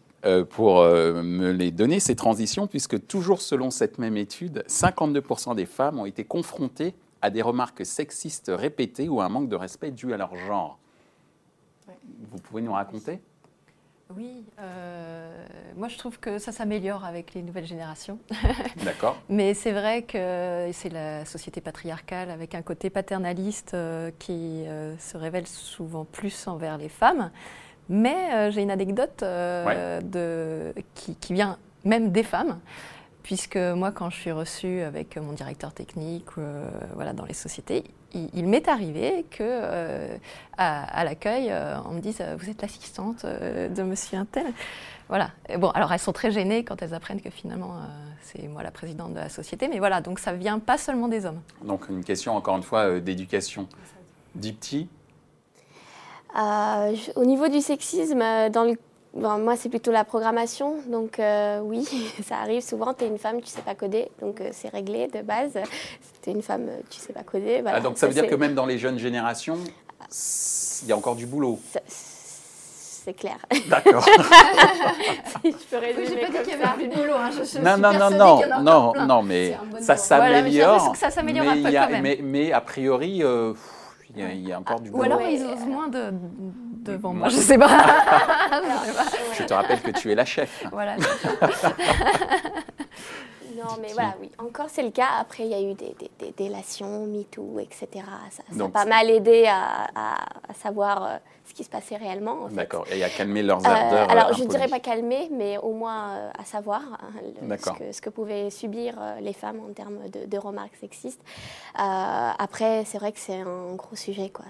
pour 0.50 0.82
me 0.82 1.52
les 1.52 1.70
donner, 1.70 2.00
ces 2.00 2.16
transitions, 2.16 2.66
puisque 2.66 3.06
toujours 3.06 3.42
selon 3.42 3.70
cette 3.70 3.98
même 3.98 4.16
étude, 4.16 4.64
52% 4.66 5.54
des 5.54 5.66
femmes 5.66 6.00
ont 6.00 6.06
été 6.06 6.24
confrontées 6.24 6.94
à 7.22 7.30
des 7.30 7.42
remarques 7.42 7.86
sexistes 7.86 8.50
répétées 8.52 9.08
ou 9.08 9.20
à 9.20 9.26
un 9.26 9.28
manque 9.28 9.48
de 9.48 9.56
respect 9.56 9.92
dû 9.92 10.12
à 10.12 10.16
leur 10.16 10.34
genre. 10.34 10.78
Vous 12.30 12.38
pouvez 12.38 12.62
nous 12.62 12.72
raconter? 12.72 13.20
Oui, 14.14 14.44
euh, 14.60 15.44
moi 15.76 15.88
je 15.88 15.98
trouve 15.98 16.20
que 16.20 16.38
ça 16.38 16.52
s'améliore 16.52 17.04
avec 17.04 17.34
les 17.34 17.42
nouvelles 17.42 17.66
générations. 17.66 18.18
D'accord. 18.84 19.16
Mais 19.28 19.52
c'est 19.52 19.72
vrai 19.72 20.02
que 20.02 20.70
c'est 20.72 20.90
la 20.90 21.24
société 21.24 21.60
patriarcale 21.60 22.30
avec 22.30 22.54
un 22.54 22.62
côté 22.62 22.88
paternaliste 22.88 23.74
euh, 23.74 24.12
qui 24.18 24.64
euh, 24.66 24.96
se 24.98 25.16
révèle 25.16 25.46
souvent 25.48 26.04
plus 26.04 26.46
envers 26.46 26.78
les 26.78 26.88
femmes. 26.88 27.30
Mais 27.88 28.50
j'ai 28.50 28.62
une 28.62 28.72
anecdote 28.72 29.20
de, 29.20 30.74
qui, 30.94 31.14
qui, 31.14 31.34
vient 31.34 31.56
même 31.84 32.10
des 32.10 32.24
femmes 32.24 32.58
puisque 33.22 33.56
moi, 33.56 33.92
quand 33.92 34.10
je 34.10 34.16
suis 34.16 34.32
reçue 34.32 34.80
avec 34.80 35.16
mon 35.16 35.32
directeur 35.32 35.72
technique 35.72 36.26
voilà, 36.94 37.12
dans 37.12 37.24
les 37.24 37.32
sociétés, 37.32 37.84
il, 38.14 38.46
m'est 38.46 38.68
arrivé 38.68 39.24
que 39.30 39.42
euh, 39.42 40.16
à, 40.56 41.04
l'accueil, 41.04 41.48
euh, 41.50 41.76
on 41.86 41.92
me 41.92 42.00
dise 42.00 42.22
Vous 42.38 42.50
êtes 42.50 42.62
l'assistante 42.62 43.24
de 43.24 43.82
monsieur 43.82 44.18
Intel 44.18 44.46
Voilà. 45.08 45.30
bon, 45.58 45.70
alors 45.70 45.92
elles 45.92 46.00
sont 46.00 46.12
très 46.12 46.30
gênées 46.30 46.64
quand 46.64 46.82
elles 46.82 46.94
apprennent 46.94 47.20
que 47.20 47.30
finalement, 47.30 47.74
c'est 48.22 48.48
moi 48.48 48.62
la 48.62 48.70
présidente 48.70 49.12
de 49.12 49.18
la 49.18 49.28
société. 49.28 49.68
Mais 49.68 49.78
voilà, 49.78 50.00
donc 50.00 50.18
ça 50.18 50.32
vient 50.32 50.58
pas 50.58 50.78
seulement 50.78 51.08
des 51.08 51.26
hommes. 51.26 51.40
Donc 51.62 51.88
une 51.88 52.04
question, 52.04 52.36
encore 52.36 52.56
une 52.56 52.62
fois, 52.62 53.00
d'éducation. 53.00 53.68
Dipti 54.34 54.88
au 57.14 57.24
niveau 57.24 57.48
du 57.48 57.62
sexisme, 57.62 58.18
dans 58.50 58.64
le 58.64 58.76
moi, 59.16 59.56
c'est 59.56 59.68
plutôt 59.68 59.92
la 59.92 60.04
programmation. 60.04 60.76
Donc, 60.88 61.18
euh, 61.18 61.60
oui, 61.60 61.84
ça 62.26 62.36
arrive 62.38 62.62
souvent. 62.62 62.94
Tu 62.94 63.04
es 63.04 63.08
une 63.08 63.18
femme, 63.18 63.40
tu 63.40 63.48
sais 63.48 63.62
pas 63.62 63.74
coder. 63.74 64.10
Donc, 64.20 64.40
euh, 64.40 64.50
c'est 64.52 64.68
réglé 64.68 65.08
de 65.08 65.22
base. 65.22 65.58
tu 66.22 66.30
es 66.30 66.32
une 66.32 66.42
femme, 66.42 66.68
tu 66.90 66.98
sais 66.98 67.12
pas 67.12 67.22
coder. 67.22 67.62
Ah, 67.66 67.80
donc, 67.80 67.98
ça 67.98 68.06
veut 68.06 68.14
dire 68.14 68.28
que 68.28 68.34
même 68.34 68.54
dans 68.54 68.66
les 68.66 68.78
jeunes 68.78 68.98
générations, 68.98 69.58
il 70.82 70.88
y 70.88 70.92
a 70.92 70.96
encore 70.96 71.16
du 71.16 71.26
boulot 71.26 71.58
c'est 73.06 73.14
clair. 73.14 73.36
D'accord. 73.68 74.04
si 75.44 75.52
je 75.52 75.56
peux 75.70 75.78
résumer. 75.78 76.06
J'ai 76.08 76.16
pas 76.16 76.26
dit 76.26 76.50
qu'il 76.50 76.58
y 76.58 76.62
avait 76.62 76.88
du 76.88 76.96
boulot. 76.96 77.14
Hein. 77.14 77.30
Je, 77.30 77.58
non, 77.60 77.78
non, 77.78 77.92
non, 77.92 78.10
non, 78.10 78.62
non, 78.62 79.06
non, 79.06 79.22
mais 79.22 79.56
ça 79.80 79.96
s'améliore. 79.96 80.78
Voilà, 80.78 80.94
ça 80.96 81.10
s'améliore 81.10 81.44
même. 81.54 82.02
Mais, 82.02 82.18
mais, 82.20 82.52
a 82.52 82.60
priori, 82.60 83.22
euh, 83.22 83.54
il 84.16 84.48
y, 84.48 84.52
a 84.52 84.58
encore 84.58 84.80
du 84.80 84.90
boulot. 84.90 85.02
Ou 85.02 85.06
alors 85.06 85.20
ils 85.22 85.44
osent 85.44 85.66
moins 85.66 85.86
de, 85.86 86.12
devant 86.86 87.12
moi, 87.12 87.28
je 87.28 87.36
sais 87.36 87.58
pas. 87.58 87.68
je 89.38 89.42
te 89.44 89.54
rappelle 89.54 89.80
que 89.80 89.90
tu 89.90 90.10
es 90.12 90.14
la 90.14 90.24
chef. 90.24 90.64
Voilà. 90.70 90.96
non, 93.56 93.76
mais 93.80 93.92
voilà, 93.92 94.14
oui. 94.20 94.30
Encore, 94.38 94.66
c'est 94.68 94.82
le 94.82 94.90
cas. 94.90 95.08
Après, 95.20 95.44
il 95.44 95.50
y 95.50 95.54
a 95.54 95.60
eu 95.60 95.74
des, 95.74 95.94
des, 96.18 96.32
délations, 96.36 97.06
MeToo, 97.06 97.58
etc. 97.60 98.04
Ça, 98.30 98.42
ça 98.50 98.64
a 98.64 98.68
pas 98.68 98.84
mal 98.84 99.10
aidé 99.10 99.46
à, 99.46 99.86
à, 99.94 100.54
savoir 100.54 101.04
euh, 101.04 101.16
ce 101.44 101.54
qui 101.54 101.64
se 101.64 101.70
passait 101.70 101.96
réellement. 101.96 102.48
D'accord, 102.50 102.86
et 102.90 103.02
à 103.02 103.08
calmer 103.08 103.42
leurs 103.42 103.64
euh, 103.64 103.70
ardeurs. 103.70 104.10
alors, 104.10 104.32
je 104.34 104.44
ne 104.44 104.48
dirais 104.48 104.68
pas 104.68 104.80
calmer, 104.80 105.28
mais 105.32 105.58
au 105.58 105.72
moins 105.72 106.10
euh, 106.10 106.30
à 106.38 106.44
savoir 106.44 106.82
hein, 107.00 107.56
ce, 107.58 107.70
que, 107.70 107.92
ce, 107.92 108.00
que, 108.00 108.10
pouvaient 108.10 108.50
subir 108.50 108.94
les 109.20 109.32
femmes 109.32 109.60
en 109.68 109.72
termes 109.72 110.08
de, 110.10 110.26
de 110.26 110.38
remarques 110.38 110.76
sexistes. 110.80 111.22
après, 111.74 112.84
c'est 112.84 112.98
vrai 112.98 113.12
que 113.12 113.18
c'est 113.18 113.40
un 113.40 113.74
gros 113.74 113.96
sujet, 113.96 114.30
quoi. 114.30 114.44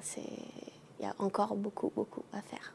Il 0.99 1.05
y 1.05 1.09
a 1.09 1.15
encore 1.19 1.55
beaucoup, 1.55 1.93
beaucoup 1.95 2.25
à 2.33 2.41
faire. 2.43 2.73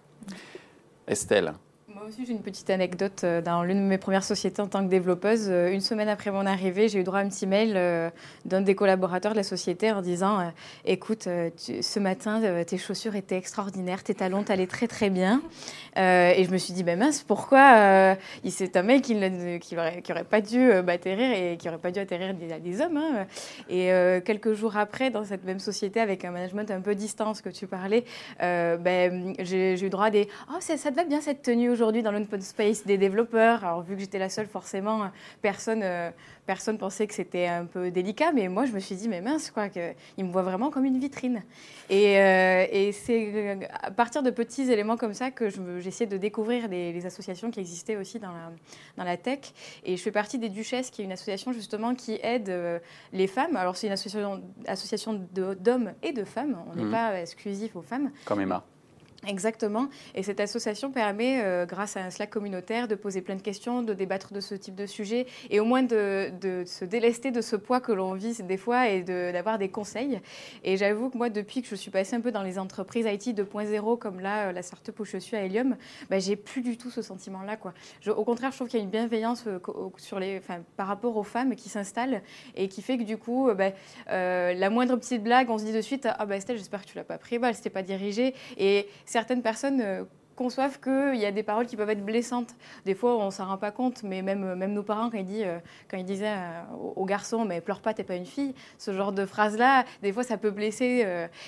Estelle 1.08 1.54
moi 2.02 2.10
aussi, 2.10 2.26
j'ai 2.26 2.32
une 2.32 2.42
petite 2.42 2.72
anecdote. 2.72 3.22
Euh, 3.24 3.42
dans 3.42 3.62
l'une 3.62 3.78
de 3.78 3.88
mes 3.88 4.00
premières 4.00 4.24
sociétés 4.24 4.60
en 4.60 4.68
tant 4.68 4.84
que 4.84 4.90
développeuse, 4.90 5.46
euh, 5.50 5.72
une 5.72 5.82
semaine 5.82 6.10
après 6.10 6.32
mon 6.32 6.48
arrivée, 6.48 6.88
j'ai 6.88 7.00
eu 7.00 7.04
droit 7.04 7.20
à 7.20 7.22
un 7.22 7.30
petit 7.30 7.46
mail 7.46 7.74
euh, 7.76 8.10
d'un 8.44 8.62
des 8.62 8.74
collaborateurs 8.74 9.34
de 9.34 9.38
la 9.38 9.44
société 9.44 9.92
en 9.92 10.02
disant 10.02 10.52
Écoute, 10.84 11.28
ce 11.58 12.00
matin, 12.00 12.64
tes 12.66 12.80
chaussures 12.80 13.16
étaient 13.16 13.38
extraordinaires, 13.38 14.04
tes 14.04 14.16
talons 14.16 14.42
t'allaient 14.42 14.66
très 14.66 14.88
très 14.88 15.12
bien. 15.12 15.44
et 15.96 16.44
je 16.44 16.50
me 16.52 16.58
suis 16.58 16.74
dit 16.74 16.84
ben 16.84 16.98
mince, 16.98 17.22
pourquoi 17.22 18.16
C'est 18.50 18.76
un 18.78 18.82
mail 18.82 19.02
qui 19.02 19.14
n'aurait 19.16 20.24
pas 20.28 20.42
dû 20.42 20.72
atterrir 20.72 21.32
et 21.32 21.58
qui 21.58 21.68
n'aurait 21.68 21.80
pas 21.80 21.92
dû 21.92 22.00
atterrir 22.00 22.34
des, 22.34 22.60
des 22.60 22.82
hommes. 22.82 22.98
Hein. 22.98 23.28
Et 23.70 23.92
quelques 24.26 24.54
jours 24.54 24.78
après, 24.78 25.12
dans 25.12 25.24
cette 25.24 25.44
même 25.44 25.60
société, 25.60 26.00
avec 26.00 26.26
un 26.26 26.32
management 26.32 26.72
un 26.72 26.82
peu 26.82 26.96
distance 26.96 27.42
que 27.42 27.50
tu 27.50 27.68
parlais, 27.68 28.06
ben, 28.40 29.36
j'ai 29.40 29.80
eu 29.84 29.90
droit 29.90 30.06
à 30.06 30.12
des 30.12 30.28
Oh, 30.50 30.58
ça 30.60 30.78
te 30.78 30.96
va 30.96 31.04
bien 31.04 31.22
cette 31.22 31.44
tenue 31.44 31.70
aujourd'hui? 31.70 31.91
Aujourd'hui 31.92 32.04
dans 32.04 32.12
l'open 32.12 32.42
space 32.42 32.86
des 32.86 32.98
développeurs. 32.98 33.66
Alors, 33.66 33.82
vu 33.82 33.96
que 33.96 34.02
j'étais 34.02 34.18
la 34.18 34.30
seule, 34.30 34.48
forcément, 34.48 35.12
personne, 35.42 35.82
euh, 35.84 36.10
personne 36.46 36.78
pensait 36.78 37.06
que 37.06 37.14
c'était 37.14 37.48
un 37.48 37.66
peu 37.66 37.92
délicat. 37.92 38.32
Mais 38.32 38.48
moi, 38.48 38.66
je 38.66 38.72
me 38.72 38.80
suis 38.80 38.96
dit, 38.96 39.10
mais 39.10 39.20
mince, 39.20 39.52
quoi, 39.52 39.68
me 40.18 40.32
voient 40.32 40.42
vraiment 40.42 40.70
comme 40.72 40.86
une 40.86 41.00
vitrine. 41.00 41.44
Et, 41.90 42.18
euh, 42.18 42.66
et 42.72 42.94
c'est 42.94 43.68
à 43.84 43.92
partir 43.92 44.24
de 44.24 44.30
petits 44.30 44.72
éléments 44.72 44.96
comme 44.96 45.14
ça 45.14 45.32
que 45.32 45.50
j'essayais 45.80 46.10
de 46.10 46.16
découvrir 46.16 46.70
les, 46.70 47.06
associations 47.06 47.52
qui 47.52 47.60
existaient 47.60 47.98
aussi 47.98 48.20
dans 48.20 48.32
la, 48.32 48.52
dans 48.96 49.04
la 49.04 49.18
tech. 49.18 49.52
Et 49.84 49.98
je 49.98 50.02
fais 50.02 50.12
partie 50.12 50.38
des 50.38 50.50
Duchesses, 50.50 50.92
qui 50.92 51.02
est 51.02 51.06
une 51.06 51.12
association 51.12 51.52
justement 51.52 51.94
qui 51.94 52.20
aide 52.24 52.50
euh, 52.50 52.80
les 53.12 53.28
femmes. 53.28 53.58
Alors, 53.58 53.76
c'est 53.76 53.88
une 53.88 53.94
association, 53.94 54.42
association 54.66 55.28
d'hommes 55.34 55.92
et 56.04 56.14
de 56.14 56.24
femmes. 56.24 56.58
On 56.72 56.76
n'est 56.76 56.86
mmh. 56.86 56.92
pas 56.92 57.22
exclusif 57.22 57.76
aux 57.76 57.82
femmes. 57.82 58.12
Comme 58.24 58.40
Emma. 58.40 58.64
Exactement. 59.28 59.88
Et 60.16 60.24
cette 60.24 60.40
association 60.40 60.92
permet, 60.92 61.44
euh, 61.44 61.68
grâce 61.68 61.96
à 61.96 62.02
un 62.02 62.10
Slack 62.10 62.32
communautaire, 62.32 62.88
de 62.88 62.96
poser 62.96 63.22
plein 63.22 63.36
de 63.36 63.42
questions, 63.42 63.84
de 63.84 63.94
débattre 63.94 64.34
de 64.34 64.40
ce 64.40 64.56
type 64.56 64.74
de 64.74 64.88
sujet 64.88 65.28
et 65.52 65.60
au 65.60 65.66
moins 65.66 65.84
de, 65.84 66.32
se 66.66 66.86
délester 66.86 67.30
de 67.30 67.42
ce 67.42 67.56
poids 67.56 67.80
que 67.82 67.92
l'on 67.92 68.14
vit 68.14 68.42
des 68.42 68.58
fois 68.58 68.90
et 68.90 69.04
d'avoir 69.04 69.60
des 69.60 69.70
conseils. 69.70 70.20
Et 70.64 70.76
j'avoue 70.76 71.12
que 71.12 71.18
moi, 71.18 71.30
depuis 71.30 71.62
que 71.62 71.68
je 71.68 71.76
suis 71.76 71.92
passée 71.92 72.16
un 72.16 72.22
peu 72.22 72.32
dans 72.32 72.42
les 72.42 72.58
entreprises 72.58 73.06
IT 73.06 73.38
2.0, 73.38 74.00
comme 74.00 74.20
là, 74.22 74.48
euh, 74.48 74.52
la 74.54 74.64
startup 74.64 75.00
où 75.00 75.06
je 75.06 75.18
suis 75.18 75.38
à 75.38 75.46
Helium, 75.46 75.76
bah, 76.10 76.18
j'ai 76.18 76.36
plus 76.36 76.62
du 76.62 76.78
tout 76.78 76.90
ce 76.90 77.04
sentiment-là. 77.04 77.58
Au 78.08 78.24
contraire, 78.24 78.52
je 78.52 78.56
trouve 78.56 78.70
qu'il 78.70 78.80
y 78.80 78.82
a 78.82 78.86
une 78.86 78.90
bienveillance 78.90 79.46
euh, 79.46 79.60
par 80.78 80.88
rapport 80.88 81.16
aux 81.16 81.24
femmes 81.24 81.56
qui 81.56 81.70
s'installent 81.70 82.24
et 82.56 82.68
qui 82.68 82.82
fait 82.82 82.98
que 82.98 83.04
du 83.04 83.18
coup, 83.18 83.50
bah, 83.54 83.72
la 84.08 84.70
moindre 84.72 84.96
petite 84.96 85.22
blague, 85.22 85.52
on 85.52 85.60
se 85.60 85.66
dit 85.66 85.74
de 85.74 85.82
suite 85.82 86.08
Ah, 86.18 86.26
bah 86.26 86.38
Estelle, 86.38 86.58
j'espère 86.58 86.82
que 86.82 86.88
tu 86.88 86.98
l'as 86.98 87.04
pas 87.04 87.20
pris, 87.20 87.38
bah, 87.38 87.54
c'était 87.54 87.70
pas 87.70 87.84
dirigé. 87.84 88.34
Et 88.58 88.88
certaines 89.12 89.42
personnes 89.42 89.82
euh, 89.82 90.04
conçoivent 90.36 90.80
qu'il 90.80 91.20
y 91.20 91.26
a 91.26 91.32
des 91.32 91.44
paroles 91.44 91.68
qui 91.68 91.76
peuvent 91.76 91.90
être 91.90 92.04
blessantes. 92.04 92.56
Des 92.86 92.96
fois, 92.96 93.18
on 93.18 93.26
ne 93.26 93.32
s'en 93.32 93.46
rend 93.46 93.58
pas 93.58 93.70
compte, 93.70 94.02
mais 94.04 94.22
même, 94.22 94.56
même 94.56 94.74
nos 94.74 94.82
parents, 94.82 95.10
quand 95.10 95.18
ils, 95.18 95.26
disent, 95.26 95.46
quand 95.90 95.98
ils 95.98 96.06
disaient 96.06 96.34
aux 96.96 97.06
garçons, 97.06 97.46
mais 97.46 97.62
pleure 97.62 97.82
pas, 97.82 97.94
t'es 97.94 98.04
pas 98.04 98.16
une 98.16 98.26
fille, 98.26 98.56
ce 98.80 98.92
genre 98.92 99.12
de 99.12 99.26
phrase-là, 99.26 99.84
des 100.02 100.12
fois, 100.12 100.24
ça 100.24 100.38
peut 100.38 100.50
blesser. 100.50 101.06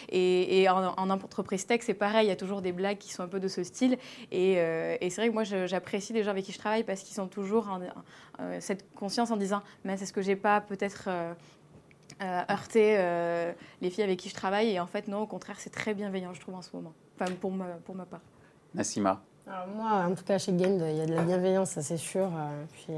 et, 0.10 0.70
en, 0.70 0.94
en, 0.96 1.10
entreprise 1.10 1.66
tech, 1.66 1.80
c'est 1.82 1.96
pareil, 1.96 2.28
il 2.28 2.30
y 2.30 2.34
a 2.34 2.36
toujours 2.36 2.62
des 2.62 2.74
blagues 2.74 3.00
qui 3.00 3.12
sont 3.12 3.24
un 3.24 3.28
peu 3.28 3.40
de 3.40 3.48
ce 3.48 3.64
style. 3.64 3.98
Et, 4.32 4.56
c'est 5.02 5.16
vrai 5.16 5.30
que 5.30 5.34
moi, 5.34 5.44
j'apprécie 5.44 6.14
les 6.14 6.24
gens 6.24 6.32
avec 6.32 6.46
qui 6.46 6.52
je 6.52 6.60
travaille 6.60 6.84
parce 6.84 7.02
qu'ils 7.02 7.16
sont 7.16 7.28
toujours 7.28 7.80
cette 8.60 8.94
conscience 8.94 9.32
en 9.32 9.38
disant, 9.38 9.64
mais 9.86 9.98
c'est 9.98 10.06
ce 10.06 10.14
que 10.14 10.22
j'ai 10.22 10.36
pas 10.36 10.62
peut-être 10.62 11.10
euh, 12.22 12.42
heurter 12.50 12.96
euh, 12.98 13.52
les 13.82 13.90
filles 13.90 14.04
avec 14.04 14.20
qui 14.20 14.30
je 14.30 14.36
travaille. 14.36 14.70
Et 14.70 14.80
en 14.80 14.86
fait, 14.86 15.08
non, 15.08 15.22
au 15.22 15.26
contraire, 15.26 15.56
c'est 15.60 15.72
très 15.72 15.94
bienveillant, 15.94 16.34
je 16.34 16.40
trouve, 16.40 16.56
en 16.56 16.62
ce 16.62 16.70
moment. 16.74 16.94
Enfin, 17.20 17.32
pour 17.40 17.52
ma, 17.52 17.66
pour 17.86 17.96
ma 17.96 18.06
part. 18.06 18.22
Nassima 18.74 19.22
Alors 19.48 19.68
moi, 19.76 20.06
en 20.08 20.14
tout 20.16 20.24
cas, 20.24 20.38
chez 20.38 20.54
Gain, 20.54 20.78
il 20.90 20.98
y 20.98 21.02
a 21.02 21.06
de 21.06 21.14
la 21.14 21.24
bienveillance, 21.24 21.72
ça 21.72 21.82
c'est 21.82 21.98
sûr. 21.98 22.26
Euh, 22.26 22.64
puis, 22.72 22.94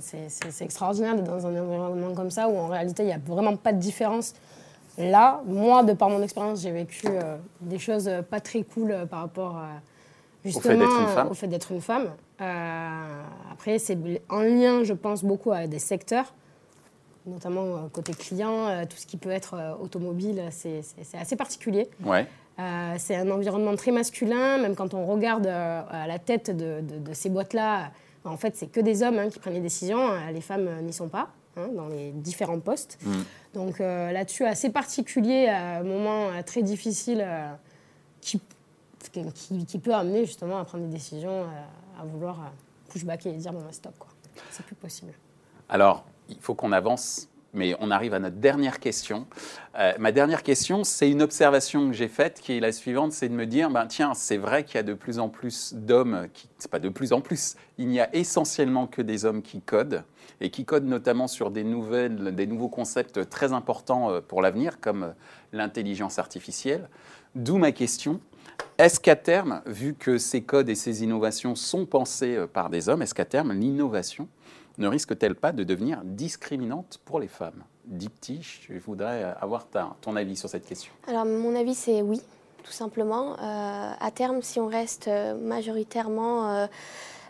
c'est 0.00 0.64
extraordinaire 0.64 1.16
d'être 1.16 1.26
dans 1.26 1.46
un 1.46 1.58
environnement 1.58 2.14
comme 2.14 2.30
ça 2.30 2.48
où 2.48 2.56
en 2.56 2.68
réalité, 2.68 3.04
il 3.04 3.06
n'y 3.06 3.12
a 3.12 3.18
vraiment 3.18 3.56
pas 3.56 3.72
de 3.72 3.78
différence. 3.78 4.34
Là, 4.98 5.40
moi, 5.46 5.82
de 5.82 5.92
par 5.94 6.10
mon 6.10 6.22
expérience, 6.22 6.60
j'ai 6.60 6.72
vécu 6.72 7.06
des 7.60 7.78
choses 7.78 8.10
pas 8.28 8.40
très 8.40 8.64
cool 8.64 9.06
par 9.08 9.20
rapport 9.20 9.62
justement 10.44 10.84
au 11.30 11.34
fait 11.34 11.46
d'être 11.46 11.72
une 11.72 11.80
femme. 11.80 12.10
après, 13.50 13.78
c'est 13.78 13.96
en 14.28 14.40
lien, 14.40 14.84
je 14.84 14.92
pense, 14.92 15.24
beaucoup 15.24 15.52
avec 15.52 15.70
des 15.70 15.78
secteurs 15.78 16.34
notamment 17.28 17.76
euh, 17.76 17.88
côté 17.92 18.12
client, 18.12 18.68
euh, 18.68 18.84
tout 18.84 18.96
ce 18.96 19.06
qui 19.06 19.16
peut 19.16 19.30
être 19.30 19.54
euh, 19.54 19.74
automobile, 19.82 20.42
c'est 20.50 20.82
assez 21.14 21.36
particulier. 21.36 21.88
Ouais. 22.04 22.26
c'est 22.98 23.16
un 23.16 23.30
environnement 23.30 23.76
très 23.76 23.92
masculin, 23.92 24.58
même 24.58 24.74
quand 24.74 24.94
on 24.94 25.06
regarde 25.06 25.46
à 25.46 26.06
la 26.06 26.18
tête 26.18 26.50
de, 26.56 26.82
ces 27.12 27.30
boîtes-là, 27.30 27.90
en 28.24 28.36
fait, 28.36 28.56
c'est 28.56 28.66
que 28.66 28.80
des 28.80 29.02
hommes 29.02 29.18
hein, 29.18 29.28
qui 29.30 29.38
prennent 29.38 29.54
les 29.54 29.60
décisions, 29.60 30.10
les 30.32 30.40
femmes 30.40 30.68
n'y 30.82 30.92
sont 30.92 31.08
pas. 31.08 31.28
Hein, 31.56 31.68
dans 31.74 31.88
les 31.88 32.12
différents 32.12 32.60
postes. 32.60 32.98
Mm. 33.02 33.12
Donc 33.54 33.78
là-dessus, 33.78 34.44
assez 34.44 34.70
particulier, 34.70 35.48
un 35.48 35.82
moment 35.82 36.30
très 36.44 36.62
difficile 36.62 37.26
qui, 38.20 38.40
qui, 39.66 39.78
peut 39.78 39.94
amener 39.94 40.24
justement 40.26 40.58
à 40.58 40.64
prendre 40.64 40.84
des 40.84 40.90
décisions, 40.90 41.46
à 42.00 42.04
vouloir 42.04 42.52
pushbacker 42.90 43.30
et 43.30 43.34
dire 43.34 43.52
bon, 43.52 43.60
bah, 43.60 43.72
stop, 43.72 43.94
quoi. 43.98 44.08
C'est 44.50 44.64
plus 44.64 44.76
possible. 44.76 45.12
Alors, 45.68 46.04
il 46.28 46.38
faut 46.40 46.54
qu'on 46.54 46.72
avance, 46.72 47.28
mais 47.54 47.74
on 47.80 47.90
arrive 47.90 48.14
à 48.14 48.18
notre 48.18 48.36
dernière 48.36 48.78
question. 48.78 49.26
Euh, 49.78 49.92
ma 49.98 50.12
dernière 50.12 50.42
question, 50.42 50.84
c'est 50.84 51.10
une 51.10 51.22
observation 51.22 51.88
que 51.88 51.94
j'ai 51.94 52.08
faite 52.08 52.40
qui 52.40 52.52
est 52.52 52.60
la 52.60 52.72
suivante, 52.72 53.12
c'est 53.12 53.28
de 53.28 53.34
me 53.34 53.46
dire, 53.46 53.70
ben, 53.70 53.86
tiens, 53.86 54.14
c'est 54.14 54.36
vrai 54.36 54.64
qu'il 54.64 54.76
y 54.76 54.78
a 54.78 54.82
de 54.82 54.94
plus 54.94 55.18
en 55.18 55.28
plus 55.28 55.74
d'hommes, 55.74 56.28
qui, 56.34 56.48
c'est 56.58 56.70
pas 56.70 56.78
de 56.78 56.88
plus 56.88 57.12
en 57.12 57.20
plus, 57.20 57.56
il 57.78 57.88
n'y 57.88 58.00
a 58.00 58.14
essentiellement 58.14 58.86
que 58.86 59.02
des 59.02 59.24
hommes 59.24 59.42
qui 59.42 59.60
codent, 59.60 60.04
et 60.40 60.50
qui 60.50 60.64
codent 60.64 60.86
notamment 60.86 61.26
sur 61.26 61.50
des, 61.50 61.64
nouvelles, 61.64 62.34
des 62.34 62.46
nouveaux 62.46 62.68
concepts 62.68 63.28
très 63.28 63.52
importants 63.52 64.10
euh, 64.10 64.20
pour 64.20 64.42
l'avenir, 64.42 64.80
comme 64.80 65.02
euh, 65.04 65.12
l'intelligence 65.52 66.18
artificielle. 66.18 66.88
D'où 67.34 67.58
ma 67.58 67.72
question. 67.72 68.20
Est-ce 68.78 69.00
qu'à 69.00 69.16
terme, 69.16 69.62
vu 69.66 69.94
que 69.94 70.18
ces 70.18 70.42
codes 70.42 70.68
et 70.68 70.74
ces 70.74 71.02
innovations 71.02 71.54
sont 71.54 71.86
pensés 71.86 72.38
par 72.52 72.70
des 72.70 72.88
hommes, 72.88 73.02
est-ce 73.02 73.14
qu'à 73.14 73.24
terme, 73.24 73.52
l'innovation 73.52 74.28
ne 74.78 74.88
risque-t-elle 74.88 75.34
pas 75.34 75.52
de 75.52 75.64
devenir 75.64 76.00
discriminante 76.04 77.00
pour 77.04 77.20
les 77.20 77.28
femmes? 77.28 77.64
Dipti, 77.84 78.40
je 78.42 78.78
voudrais 78.78 79.34
avoir 79.40 79.66
ton 80.00 80.16
avis 80.16 80.36
sur 80.36 80.48
cette 80.48 80.66
question. 80.66 80.92
Alors, 81.06 81.24
mon 81.24 81.54
avis, 81.54 81.74
c'est 81.74 82.02
oui, 82.02 82.20
tout 82.62 82.72
simplement. 82.72 83.32
Euh, 83.32 83.92
à 83.98 84.10
terme, 84.10 84.42
si 84.42 84.60
on 84.60 84.66
reste 84.66 85.08
euh, 85.08 85.34
majoritairement 85.34 86.68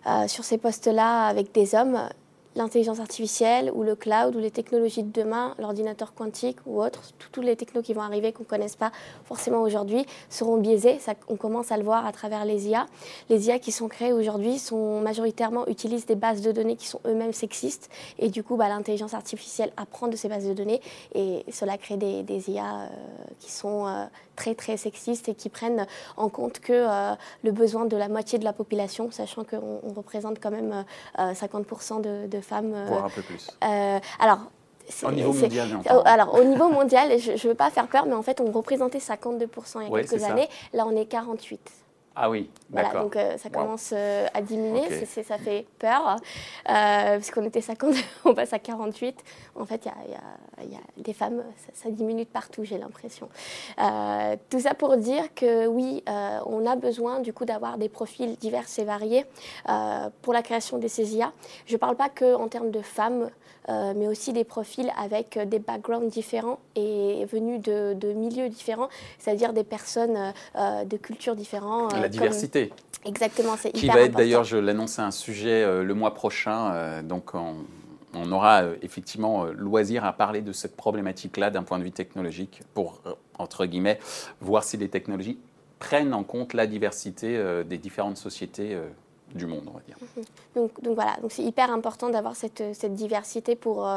euh, 0.07 0.27
sur 0.27 0.45
ces 0.45 0.59
postes-là 0.59 1.27
avec 1.27 1.53
des 1.53 1.75
hommes, 1.75 2.09
l'intelligence 2.57 3.01
artificielle 3.01 3.71
ou 3.75 3.83
le 3.83 3.95
cloud 3.95 4.35
ou 4.35 4.39
les 4.39 4.51
technologies 4.51 5.03
de 5.03 5.13
demain, 5.13 5.55
l'ordinateur 5.59 6.15
quantique 6.15 6.59
ou 6.67 6.83
autres, 6.83 7.03
tous 7.33 7.41
les 7.41 7.57
technos 7.57 7.83
qui 7.83 7.95
vont 7.95 8.03
arriver 8.03 8.33
qu'on 8.33 8.43
ne 8.43 8.49
connaisse 8.49 8.77
pas 8.77 8.91
forcément 9.25 9.63
aujourd'hui 9.63 10.05
seront 10.29 10.57
biaisés. 10.57 10.99
Ça, 10.99 11.15
on 11.29 11.37
commence 11.37 11.73
à 11.73 11.77
le 11.77 11.85
voir 11.85 12.07
à 12.07 12.13
travers 12.13 12.45
les 12.45 12.69
IA. 12.69 12.87
Les 13.29 13.49
IA 13.49 13.59
qui 13.59 13.73
sont 13.73 13.89
créées 13.89 14.13
aujourd'hui 14.13 14.59
sont 14.59 15.01
majoritairement 15.01 15.67
utilisent 15.69 16.07
des 16.07 16.17
bases 16.17 16.41
de 16.41 16.53
données 16.53 16.77
qui 16.77 16.87
sont 16.87 17.01
eux-mêmes 17.07 17.33
sexistes 17.33 17.91
et 18.19 18.29
du 18.29 18.43
coup 18.43 18.57
bah, 18.57 18.69
l'intelligence 18.69 19.15
artificielle 19.15 19.73
apprend 19.77 20.09
de 20.09 20.17
ces 20.17 20.29
bases 20.29 20.47
de 20.47 20.55
données 20.55 20.81
et 21.15 21.45
cela 21.51 21.79
crée 21.79 21.97
des, 21.97 22.23
des 22.23 22.51
IA 22.51 22.83
euh, 22.83 22.87
qui 23.39 23.53
sont 23.53 23.87
euh, 23.87 24.05
très 24.37 24.55
très 24.55 24.77
sexistes 24.77 25.29
et 25.29 25.35
qui 25.35 25.49
prennent 25.49 25.87
en 26.17 26.29
compte 26.29 26.61
que 26.61 26.73
euh, 26.73 27.15
le 27.45 27.53
besoin 27.53 27.85
de 27.85 27.97
la 27.97 28.09
moitié 28.09 28.39
de 28.39 28.45
la 28.45 28.53
population, 28.53 29.11
sachant 29.11 29.45
qu'on 29.45 29.81
représente 29.95 30.41
quand 30.41 30.51
même 30.51 30.85
50% 31.17 32.01
de, 32.01 32.27
de 32.27 32.41
femmes. 32.49 32.75
Voire 32.87 33.05
un 33.05 33.11
peu 33.11 33.23
plus. 33.23 33.51
alors, 34.21 34.41
au 35.05 35.13
niveau 35.13 35.33
mondial, 35.33 35.69
Alors, 36.05 36.35
au 36.35 36.45
niveau 36.45 36.69
mondial, 36.69 37.19
je 37.19 37.33
ne 37.33 37.49
veux 37.49 37.55
pas 37.55 37.71
faire 37.71 37.89
peur, 37.89 38.07
mais 38.07 38.15
en 38.15 38.23
fait, 38.23 38.41
on 38.41 38.51
représentait 38.51 38.99
52% 38.99 39.83
il 39.83 39.93
y 39.93 39.95
a 39.95 40.03
quelques 40.03 40.25
années. 40.25 40.49
Là, 40.73 40.87
on 40.87 40.97
est 40.97 41.07
48. 41.07 41.61
Ah 42.21 42.29
oui, 42.29 42.51
voilà, 42.69 42.91
donc 42.95 43.15
euh, 43.15 43.37
ça 43.39 43.49
commence 43.49 43.93
euh, 43.95 44.27
à 44.35 44.43
diminuer, 44.43 45.07
ça 45.07 45.39
fait 45.39 45.67
peur, 45.79 46.17
euh, 46.69 47.17
puisqu'on 47.17 47.45
était 47.45 47.61
50, 47.61 47.95
on 48.25 48.35
passe 48.35 48.53
à 48.53 48.59
48. 48.59 49.23
En 49.55 49.65
fait, 49.65 49.87
il 49.87 50.71
y, 50.73 50.75
a, 50.75 50.81
des 50.97 51.13
femmes, 51.13 51.45
ça, 51.75 51.89
diminue 51.91 52.25
de 52.25 52.29
partout, 52.29 52.65
j'ai 52.65 52.77
l'impression. 52.77 53.29
tout 54.51 54.59
ça 54.59 54.75
pour 54.75 54.97
dire 54.97 55.33
que 55.37 55.69
oui, 55.69 56.03
on 56.09 56.67
a 56.67 56.75
besoin 56.75 57.21
du 57.21 57.33
coup 57.33 57.45
d'avoir 57.45 57.79
des 57.79 57.89
profils 57.89 58.37
divers 58.37 58.67
et 58.77 58.85
variés 58.85 59.25
pour 60.23 60.33
la 60.33 60.43
création 60.43 60.79
des 60.79 60.89
CESIA. 60.89 61.33
Je 61.67 61.75
ne 61.75 61.79
parle 61.79 61.95
pas 61.95 62.09
qu'en 62.09 62.49
termes 62.49 62.73
de 62.73 62.83
femmes, 62.83 63.31
mais 63.69 64.09
aussi 64.09 64.33
des 64.33 64.45
profils 64.45 64.91
avec 64.99 65.39
des 65.39 65.59
backgrounds 65.59 66.11
différents 66.11 66.59
et 66.75 67.27
venus 67.31 67.61
de, 67.63 67.95
de 67.95 68.13
milieux 68.13 68.49
différents, 68.49 68.89
c'est-à-dire 69.19 69.53
des 69.53 69.65
personnes 69.65 70.33
de 70.57 70.97
cultures 70.97 71.37
différentes 71.37 71.95
diversité. 72.09 72.73
Exactement, 73.05 73.57
c'est 73.57 73.73
Qui 73.73 73.87
va 73.87 74.01
être 74.01 74.17
d'ailleurs, 74.17 74.45
je 74.45 74.57
l'annonce, 74.57 74.99
un 74.99 75.11
sujet 75.11 75.63
euh, 75.63 75.85
le 75.85 75.95
mois 75.95 76.15
prochain. 76.15 76.73
Euh, 76.73 77.03
donc 77.03 77.35
on, 77.35 78.33
aura 78.33 78.63
euh, 78.63 78.75
effectivement 78.83 79.45
loisir 79.45 80.05
à 80.05 80.13
parler 80.13 80.43
de 80.43 80.53
cette 80.53 80.77
problématique-là 80.77 81.51
d'un 81.51 81.63
point 81.63 81.79
de 81.79 81.85
vue 81.85 81.93
technologique 81.93 82.63
pour, 82.75 83.01
entre 83.39 83.67
guillemets, 83.67 84.01
voir 84.41 84.65
si 84.65 84.77
les 84.77 84.89
technologies 84.89 85.39
prennent 85.79 86.13
en 86.13 86.25
compte 86.25 86.55
la 86.55 86.67
diversité 86.67 87.41
des 87.65 87.79
différentes 87.79 88.17
sociétés 88.17 88.77
du 89.35 89.47
monde, 89.47 89.65
on 89.67 89.73
va 89.73 89.81
dire. 89.87 89.97
Mhm. 90.01 90.25
Donc, 90.55 90.83
donc 90.83 90.95
voilà, 90.95 91.17
donc 91.21 91.33
c'est 91.33 91.43
hyper 91.43 91.71
important 91.71 92.11
d'avoir 92.11 92.37
cette, 92.37 92.63
cette, 92.75 92.95
diversité 92.95 93.57
pour, 93.57 93.89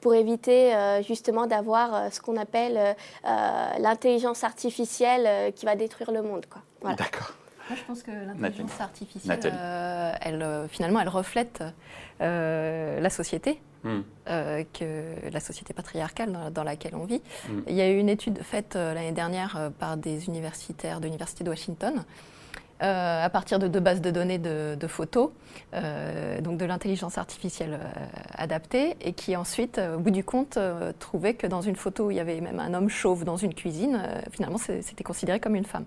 pour 0.00 0.14
éviter 0.14 0.72
justement 1.06 1.46
d'avoir 1.46 2.12
ce 2.12 2.20
qu'on 2.20 2.36
appelle 2.36 2.96
l'intelligence 3.24 4.44
artificielle 4.44 5.52
qui 5.54 5.66
va 5.66 5.76
détruire 5.76 6.10
le 6.10 6.22
monde. 6.22 6.46
Voilà. 6.80 6.96
D'accord. 6.96 7.34
Moi, 7.70 7.78
je 7.78 7.84
pense 7.84 8.02
que 8.02 8.10
l'intelligence 8.10 8.80
artificielle, 8.80 9.38
euh, 9.44 10.12
elle, 10.20 10.42
euh, 10.42 10.66
finalement, 10.66 11.00
elle 11.00 11.08
reflète 11.08 11.62
euh, 12.20 12.98
la 12.98 13.10
société, 13.10 13.60
hmm. 13.84 14.00
que 14.26 15.30
la 15.32 15.38
société 15.38 15.72
patriarcale 15.72 16.50
dans, 16.52 16.64
laquelle 16.64 16.96
on 16.96 17.04
vit. 17.04 17.22
Hmm. 17.48 17.60
Il 17.68 17.76
y 17.76 17.80
a 17.80 17.88
eu 17.88 17.98
une 17.98 18.08
étude 18.08 18.42
faite 18.42 18.74
l'année 18.74 19.12
dernière 19.12 19.70
par 19.78 19.96
des 19.96 20.26
universitaires 20.26 20.98
de 20.98 21.04
l'Université 21.04 21.44
de 21.44 21.50
Washington. 21.50 22.04
À 22.80 23.28
partir 23.30 23.58
de 23.58 23.68
deux 23.68 23.80
bases 23.80 24.00
de 24.00 24.10
données 24.10 24.38
de, 24.38 24.86
photos, 24.86 25.30
donc 25.72 26.56
de 26.56 26.64
l'intelligence 26.64 27.18
artificielle 27.18 27.78
adaptée, 28.34 28.96
et 29.00 29.12
qui 29.12 29.36
ensuite, 29.36 29.78
au 29.78 29.98
bout 29.98 30.10
du 30.10 30.24
compte, 30.24 30.58
trouvait 30.98 31.34
que 31.34 31.46
dans 31.46 31.60
une 31.60 31.76
photo 31.76 32.06
où 32.06 32.10
il 32.10 32.16
y 32.16 32.20
avait 32.20 32.40
même 32.40 32.58
un 32.58 32.72
homme 32.74 32.88
chauve 32.88 33.24
dans 33.24 33.36
une 33.36 33.54
cuisine, 33.54 34.02
finalement 34.32 34.58
c'était 34.58 35.04
considéré 35.04 35.40
comme 35.40 35.56
une 35.56 35.64
femme. 35.64 35.84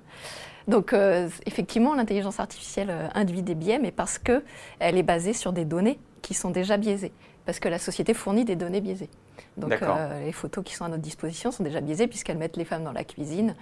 Donc 0.67 0.93
euh, 0.93 1.29
effectivement, 1.45 1.95
l'intelligence 1.95 2.39
artificielle 2.39 2.89
euh, 2.89 3.07
induit 3.13 3.41
des 3.41 3.55
biais, 3.55 3.79
mais 3.79 3.91
parce 3.91 4.17
qu'elle 4.17 4.43
est 4.79 5.03
basée 5.03 5.33
sur 5.33 5.53
des 5.53 5.65
données 5.65 5.99
qui 6.21 6.33
sont 6.33 6.51
déjà 6.51 6.77
biaisées, 6.77 7.11
parce 7.45 7.59
que 7.59 7.67
la 7.67 7.79
société 7.79 8.13
fournit 8.13 8.45
des 8.45 8.55
données 8.55 8.81
biaisées. 8.81 9.09
Donc 9.57 9.73
euh, 9.81 10.25
les 10.25 10.31
photos 10.31 10.63
qui 10.63 10.73
sont 10.73 10.85
à 10.85 10.89
notre 10.89 11.01
disposition 11.01 11.51
sont 11.51 11.63
déjà 11.63 11.81
biaisées 11.81 12.07
puisqu'elles 12.07 12.37
mettent 12.37 12.57
les 12.57 12.65
femmes 12.65 12.83
dans 12.83 12.91
la 12.91 13.03
cuisine. 13.03 13.55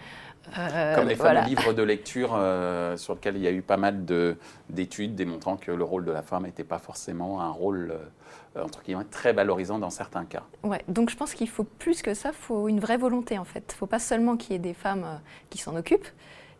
Comme 0.96 1.08
les 1.08 1.16
fameux 1.16 1.46
livres 1.46 1.74
de 1.74 1.84
lecture 1.84 2.30
sur 2.98 3.14
lesquels 3.14 3.38
il 3.38 3.44
y 3.44 3.48
a 3.48 3.52
eu 3.52 3.62
pas 3.62 3.78
mal 3.78 4.04
d'études 4.70 5.16
démontrant 5.16 5.56
que 5.56 5.72
le 5.72 5.84
rôle 5.84 6.04
de 6.04 6.12
la 6.12 6.24
femme 6.24 6.44
n'était 6.44 6.64
pas 6.64 6.80
forcément 6.80 7.42
un 7.42 7.50
rôle 7.50 7.94
entre 8.56 8.82
guillemets, 8.84 9.06
très 9.06 9.34
valorisant 9.34 9.80
dans 9.80 9.90
certains 9.90 10.26
cas. 10.26 10.44
Ouais, 10.64 10.84
donc 10.88 11.10
je 11.10 11.16
pense 11.16 11.34
qu'il 11.34 11.48
faut 11.48 11.64
plus 11.64 12.02
que 12.02 12.14
ça, 12.14 12.30
il 12.30 12.36
faut 12.36 12.68
une 12.68 12.80
vraie 12.80 12.98
volonté 12.98 13.38
en 13.38 13.46
fait. 13.46 13.64
Il 13.70 13.74
ne 13.74 13.78
faut 13.78 13.86
pas 13.86 14.00
seulement 14.00 14.36
qu'il 14.36 14.54
y 14.54 14.56
ait 14.56 14.60
des 14.60 14.74
femmes 14.74 15.22
qui 15.50 15.58
s'en 15.58 15.76
occupent, 15.76 16.08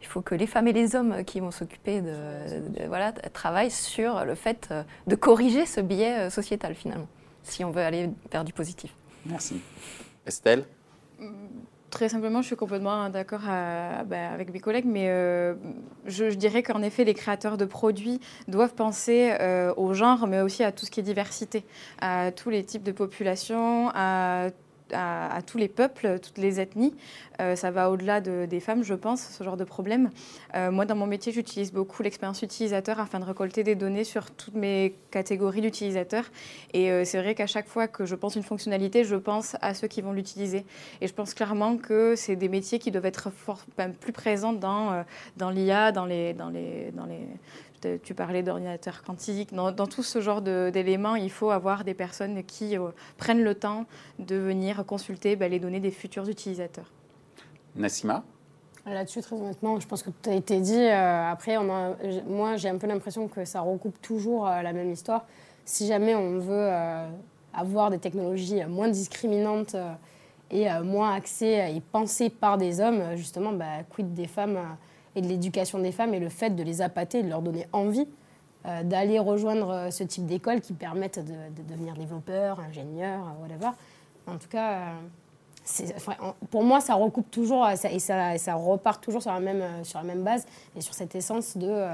il 0.02 0.08
faut 0.08 0.22
que 0.22 0.36
les 0.36 0.48
femmes 0.48 0.68
et 0.68 0.74
les 0.74 0.96
hommes 0.96 1.24
qui 1.24 1.40
vont 1.40 1.52
s'occuper 1.52 2.02
de, 2.02 2.88
voilà 2.88 3.12
travaillent 3.12 3.72
sur 3.72 4.26
le 4.26 4.36
fait 4.36 4.70
euh, 4.72 4.84
de 5.08 5.16
corriger 5.16 5.66
ce 5.66 5.80
biais 5.80 6.20
euh, 6.20 6.30
sociétal 6.30 6.76
finalement, 6.76 7.08
si 7.44 7.64
on 7.64 7.72
veut 7.72 7.82
aller 7.82 8.10
vers 8.32 8.44
du 8.44 8.54
positif. 8.54 8.94
Merci. 9.26 9.62
Estelle? 10.26 10.66
Très 11.92 12.08
simplement, 12.08 12.42
je 12.42 12.48
suis 12.48 12.56
complètement 12.56 13.10
d'accord 13.10 13.42
bah, 13.42 14.32
avec 14.34 14.54
mes 14.54 14.62
collègues, 14.62 14.86
mais 14.88 15.10
euh, 15.10 15.56
je, 16.06 16.24
dirais 16.24 16.64
qu'en 16.64 16.82
effet, 16.82 17.04
les 17.04 17.14
créateurs 17.14 17.58
de 17.58 17.66
produits 17.66 18.22
doivent 18.48 18.74
penser 18.74 19.34
euh, 19.42 19.74
au 19.76 19.94
genre, 19.94 20.26
mais 20.26 20.40
aussi 20.40 20.64
à 20.64 20.72
tout 20.72 20.86
ce 20.86 20.92
qui 20.92 21.02
est 21.02 21.04
diversité, 21.04 21.66
à 22.00 22.32
tous 22.32 22.50
les 22.50 22.64
types 22.64 22.84
de 22.84 22.94
populations, 22.94 23.92
à 23.94 24.52
à, 24.94 25.42
tous 25.46 25.58
les 25.58 25.68
peuples, 25.68 26.20
toutes 26.20 26.38
les 26.38 26.60
ethnies. 26.60 26.94
Euh, 27.40 27.56
ça 27.56 27.72
va 27.72 27.90
au-delà 27.90 28.22
des 28.22 28.60
femmes, 28.60 28.84
je 28.84 28.94
pense, 28.94 29.22
ce 29.22 29.44
genre 29.44 29.58
de 29.58 29.64
problème. 29.64 30.10
Euh, 30.56 30.72
moi, 30.72 30.86
dans 30.86 30.96
mon 30.96 31.08
métier, 31.08 31.32
j'utilise 31.32 31.72
beaucoup 31.72 32.04
l'expérience 32.04 32.42
utilisateur 32.42 33.00
afin 33.00 33.20
de 33.20 33.26
récolter 33.26 33.64
des 33.64 33.76
données 33.76 34.04
sur 34.04 34.32
toutes 34.32 34.56
mes 34.56 34.96
catégories 35.10 35.62
d'utilisateurs. 35.62 36.26
Et 36.74 36.92
euh, 36.92 37.04
c'est 37.06 37.20
vrai 37.20 37.34
qu'à 37.34 37.48
chaque 37.48 37.68
fois 37.68 37.88
que 37.88 38.06
je 38.06 38.16
pense 38.16 38.36
une 38.36 38.44
fonctionnalité, 38.44 39.04
je 39.04 39.16
pense 39.16 39.56
à 39.62 39.74
ceux 39.74 39.88
qui 39.88 40.02
vont 40.02 40.14
l'utiliser. 40.14 40.66
Et 41.02 41.08
je 41.08 41.14
pense 41.14 41.34
clairement 41.34 41.78
que 41.78 42.16
c'est 42.16 42.36
des 42.36 42.50
métiers 42.50 42.80
qui 42.80 42.92
doivent 42.92 43.06
être 43.06 43.30
plus 44.00 44.14
présents 44.14 44.54
dans, 44.54 45.04
dans 45.38 45.50
l'IA, 45.50 45.92
dans 45.92 46.06
les, 46.06 46.34
dans, 46.34 46.50
les, 46.50 46.92
dans 46.92 47.06
les 47.06 47.28
tu 48.04 48.14
parlais 48.14 48.44
d'ordinateur 48.44 49.04
quantique. 49.04 49.54
Dans, 49.54 49.88
tout 49.88 50.04
ce 50.04 50.22
genre 50.22 50.42
d'éléments, 50.42 51.16
il 51.16 51.32
faut 51.32 51.52
avoir 51.52 51.84
des 51.84 51.94
personnes 51.94 52.44
qui 52.44 52.78
euh, 52.78 52.90
prennent 53.18 53.44
le 53.44 53.56
temps 53.56 53.86
de 54.20 54.36
venir 54.36 54.86
consulter 54.86 55.36
bah, 55.36 55.48
les 55.48 55.60
données 55.60 55.80
des 55.80 55.92
futurs 55.92 56.28
utilisateurs. 56.30 56.92
Nassima? 57.76 58.24
Là-dessus, 58.86 59.22
très 59.22 59.36
honnêtement, 59.36 59.80
je 59.80 59.88
pense 59.88 60.02
que 60.02 60.10
tout 60.10 60.30
a 60.30 60.34
été 60.34 60.60
dit. 60.60 60.76
Euh, 60.76 61.32
après, 61.32 61.58
moi, 62.28 62.56
j'ai 62.56 62.70
un 62.70 62.78
peu 62.78 62.88
l'impression 62.88 63.28
que 63.28 63.46
ça 63.46 63.62
recoupe 63.62 64.02
toujours 64.02 64.48
euh, 64.48 64.62
la 64.62 64.74
même 64.74 64.92
histoire. 64.92 65.26
Si 65.64 65.88
jamais 65.88 66.16
on 66.16 66.40
veut 66.40 66.72
avoir 67.54 67.92
des 67.92 68.00
technologies 68.00 68.66
moins 68.66 68.90
discriminantes 68.90 69.76
et 70.50 70.68
moins 70.84 71.14
axées 71.14 71.72
et 71.76 71.80
pensées 71.80 72.32
par 72.32 72.58
des 72.58 72.82
hommes, 72.82 73.16
justement, 73.16 73.54
bah, 73.54 73.84
quid 73.88 74.12
des 74.16 74.26
femmes 74.26 74.58
et 75.16 75.22
de 75.22 75.28
l'éducation 75.28 75.80
des 75.80 75.92
femmes 75.92 76.14
et 76.14 76.20
le 76.20 76.30
fait 76.30 76.52
de 76.52 76.64
les 76.64 76.82
appâter, 76.82 77.24
de 77.24 77.30
leur 77.30 77.42
donner 77.42 77.68
envie 77.74 78.08
euh, 78.68 78.84
d'aller 78.84 79.18
rejoindre 79.18 79.72
euh, 79.72 79.90
ce 79.90 80.04
type 80.04 80.28
d'école 80.28 80.62
qui 80.62 80.74
permettent 80.74 81.18
de, 81.18 81.64
devenir 81.68 81.96
développeurs, 81.96 82.60
ingénieurs, 82.60 83.22
euh, 83.22 83.42
whatever. 83.42 83.72
En 84.28 84.38
tout 84.38 84.48
cas, 84.48 84.94
pour 86.52 86.64
moi, 86.64 86.80
ça 86.80 86.94
recoupe 86.94 87.32
toujours 87.32 87.68
et 87.68 87.76
ça, 87.76 88.38
ça, 88.38 88.54
repart 88.54 89.04
toujours 89.04 89.24
sur 89.24 89.32
la, 89.32 89.40
même, 89.40 89.84
sur 89.84 89.98
la 89.98 90.06
même 90.06 90.24
base 90.24 90.46
et 90.76 90.82
sur 90.82 90.94
cette 90.94 91.16
essence 91.16 91.58
de 91.58 91.88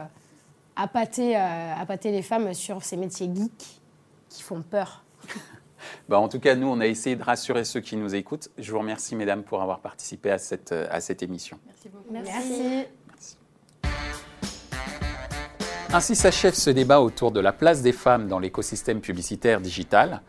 appâter, 0.76 1.38
appâter 1.38 2.12
les 2.12 2.22
femmes 2.22 2.54
sur 2.54 2.84
ces 2.84 2.98
métiers 2.98 3.30
geeks 3.34 3.80
qui 4.30 4.44
font 4.44 4.62
peur. 4.62 5.04
Bah, 6.10 6.20
en 6.20 6.28
tout 6.28 6.40
cas, 6.40 6.56
nous, 6.56 6.68
on 6.68 6.82
a 6.82 6.88
essayé 6.88 7.16
de 7.16 7.24
rassurer 7.24 7.64
ceux 7.64 7.80
qui 7.80 7.96
nous 7.96 8.14
écoutent. 8.16 8.50
Je 8.58 8.72
vous 8.72 8.80
remercie, 8.80 9.16
mesdames, 9.16 9.44
pour 9.44 9.62
avoir 9.62 9.80
participé 9.80 10.32
à 10.32 10.38
cette, 10.38 10.72
à 10.72 11.00
cette 11.00 11.22
émission. 11.22 11.60
Merci 11.66 11.90
beaucoup. 11.90 12.12
Merci. 12.12 12.88
Ainsi 15.93 16.17
s'achève 16.17 16.54
ce 16.54 16.69
débat 16.69 17.00
autour 17.00 17.32
de 17.32 17.39
la 17.39 17.54
place 17.54 17.82
des 17.82 17.93
femmes 17.93 18.28
dans 18.28 18.39
l'écosystème 18.39 19.00
publicitaire 19.00 19.62
digital. 19.62 20.21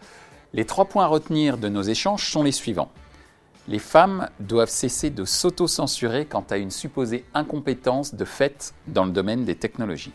Les 0.52 0.64
trois 0.64 0.84
points 0.84 1.04
à 1.04 1.08
retenir 1.08 1.58
de 1.58 1.68
nos 1.68 1.82
échanges 1.82 2.30
sont 2.30 2.44
les 2.44 2.52
suivants. 2.52 2.92
Les 3.66 3.80
femmes 3.80 4.28
doivent 4.38 4.70
cesser 4.70 5.10
de 5.10 5.24
s'auto-censurer 5.24 6.26
quant 6.26 6.44
à 6.48 6.58
une 6.58 6.70
supposée 6.70 7.24
incompétence 7.34 8.14
de 8.14 8.24
fait 8.24 8.72
dans 8.86 9.04
le 9.04 9.10
domaine 9.10 9.44
des 9.44 9.56
technologies. 9.56 10.12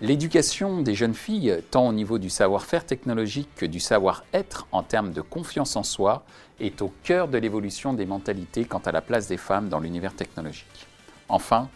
L'éducation 0.00 0.82
des 0.82 0.94
jeunes 0.94 1.14
filles, 1.14 1.62
tant 1.70 1.88
au 1.88 1.92
niveau 1.94 2.18
du 2.18 2.28
savoir-faire 2.28 2.84
technologique 2.84 3.48
que 3.56 3.66
du 3.66 3.80
savoir-être 3.80 4.66
en 4.70 4.82
termes 4.82 5.12
de 5.12 5.22
confiance 5.22 5.76
en 5.76 5.82
soi, 5.82 6.24
est 6.60 6.82
au 6.82 6.92
cœur 7.04 7.26
de 7.26 7.38
l'évolution 7.38 7.94
des 7.94 8.06
mentalités 8.06 8.66
quant 8.66 8.82
à 8.84 8.92
la 8.92 9.00
place 9.00 9.28
des 9.28 9.38
femmes 9.38 9.70
dans 9.70 9.80
l'univers 9.80 10.14
technologique. 10.14 10.86
Enfin, 11.28 11.70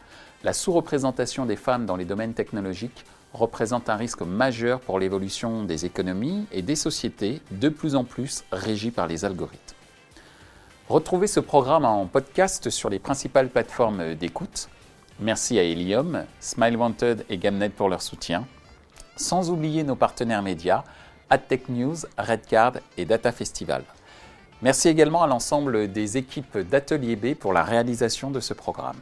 la 0.44 0.52
sous-représentation 0.52 1.46
des 1.46 1.56
femmes 1.56 1.86
dans 1.86 1.96
les 1.96 2.04
domaines 2.04 2.34
technologiques 2.34 3.04
représente 3.32 3.88
un 3.88 3.96
risque 3.96 4.20
majeur 4.20 4.78
pour 4.78 4.98
l'évolution 4.98 5.64
des 5.64 5.86
économies 5.86 6.46
et 6.52 6.60
des 6.60 6.76
sociétés 6.76 7.40
de 7.50 7.70
plus 7.70 7.96
en 7.96 8.04
plus 8.04 8.44
régies 8.52 8.90
par 8.90 9.06
les 9.06 9.24
algorithmes. 9.24 9.74
Retrouvez 10.88 11.28
ce 11.28 11.40
programme 11.40 11.86
en 11.86 12.06
podcast 12.06 12.68
sur 12.68 12.90
les 12.90 12.98
principales 12.98 13.48
plateformes 13.48 14.14
d'écoute. 14.14 14.68
Merci 15.18 15.58
à 15.58 15.62
Helium, 15.62 16.24
Smile 16.40 16.76
Wanted 16.76 17.24
et 17.30 17.38
Gamnet 17.38 17.70
pour 17.70 17.88
leur 17.88 18.02
soutien. 18.02 18.46
Sans 19.16 19.50
oublier 19.50 19.82
nos 19.82 19.96
partenaires 19.96 20.42
médias, 20.42 20.84
AdTech 21.30 21.70
News, 21.70 21.96
Redcard 22.18 22.74
et 22.98 23.06
Data 23.06 23.32
Festival. 23.32 23.82
Merci 24.60 24.88
également 24.88 25.22
à 25.22 25.26
l'ensemble 25.26 25.90
des 25.90 26.18
équipes 26.18 26.58
d'Atelier 26.58 27.16
B 27.16 27.34
pour 27.34 27.54
la 27.54 27.62
réalisation 27.62 28.30
de 28.30 28.40
ce 28.40 28.52
programme. 28.52 28.98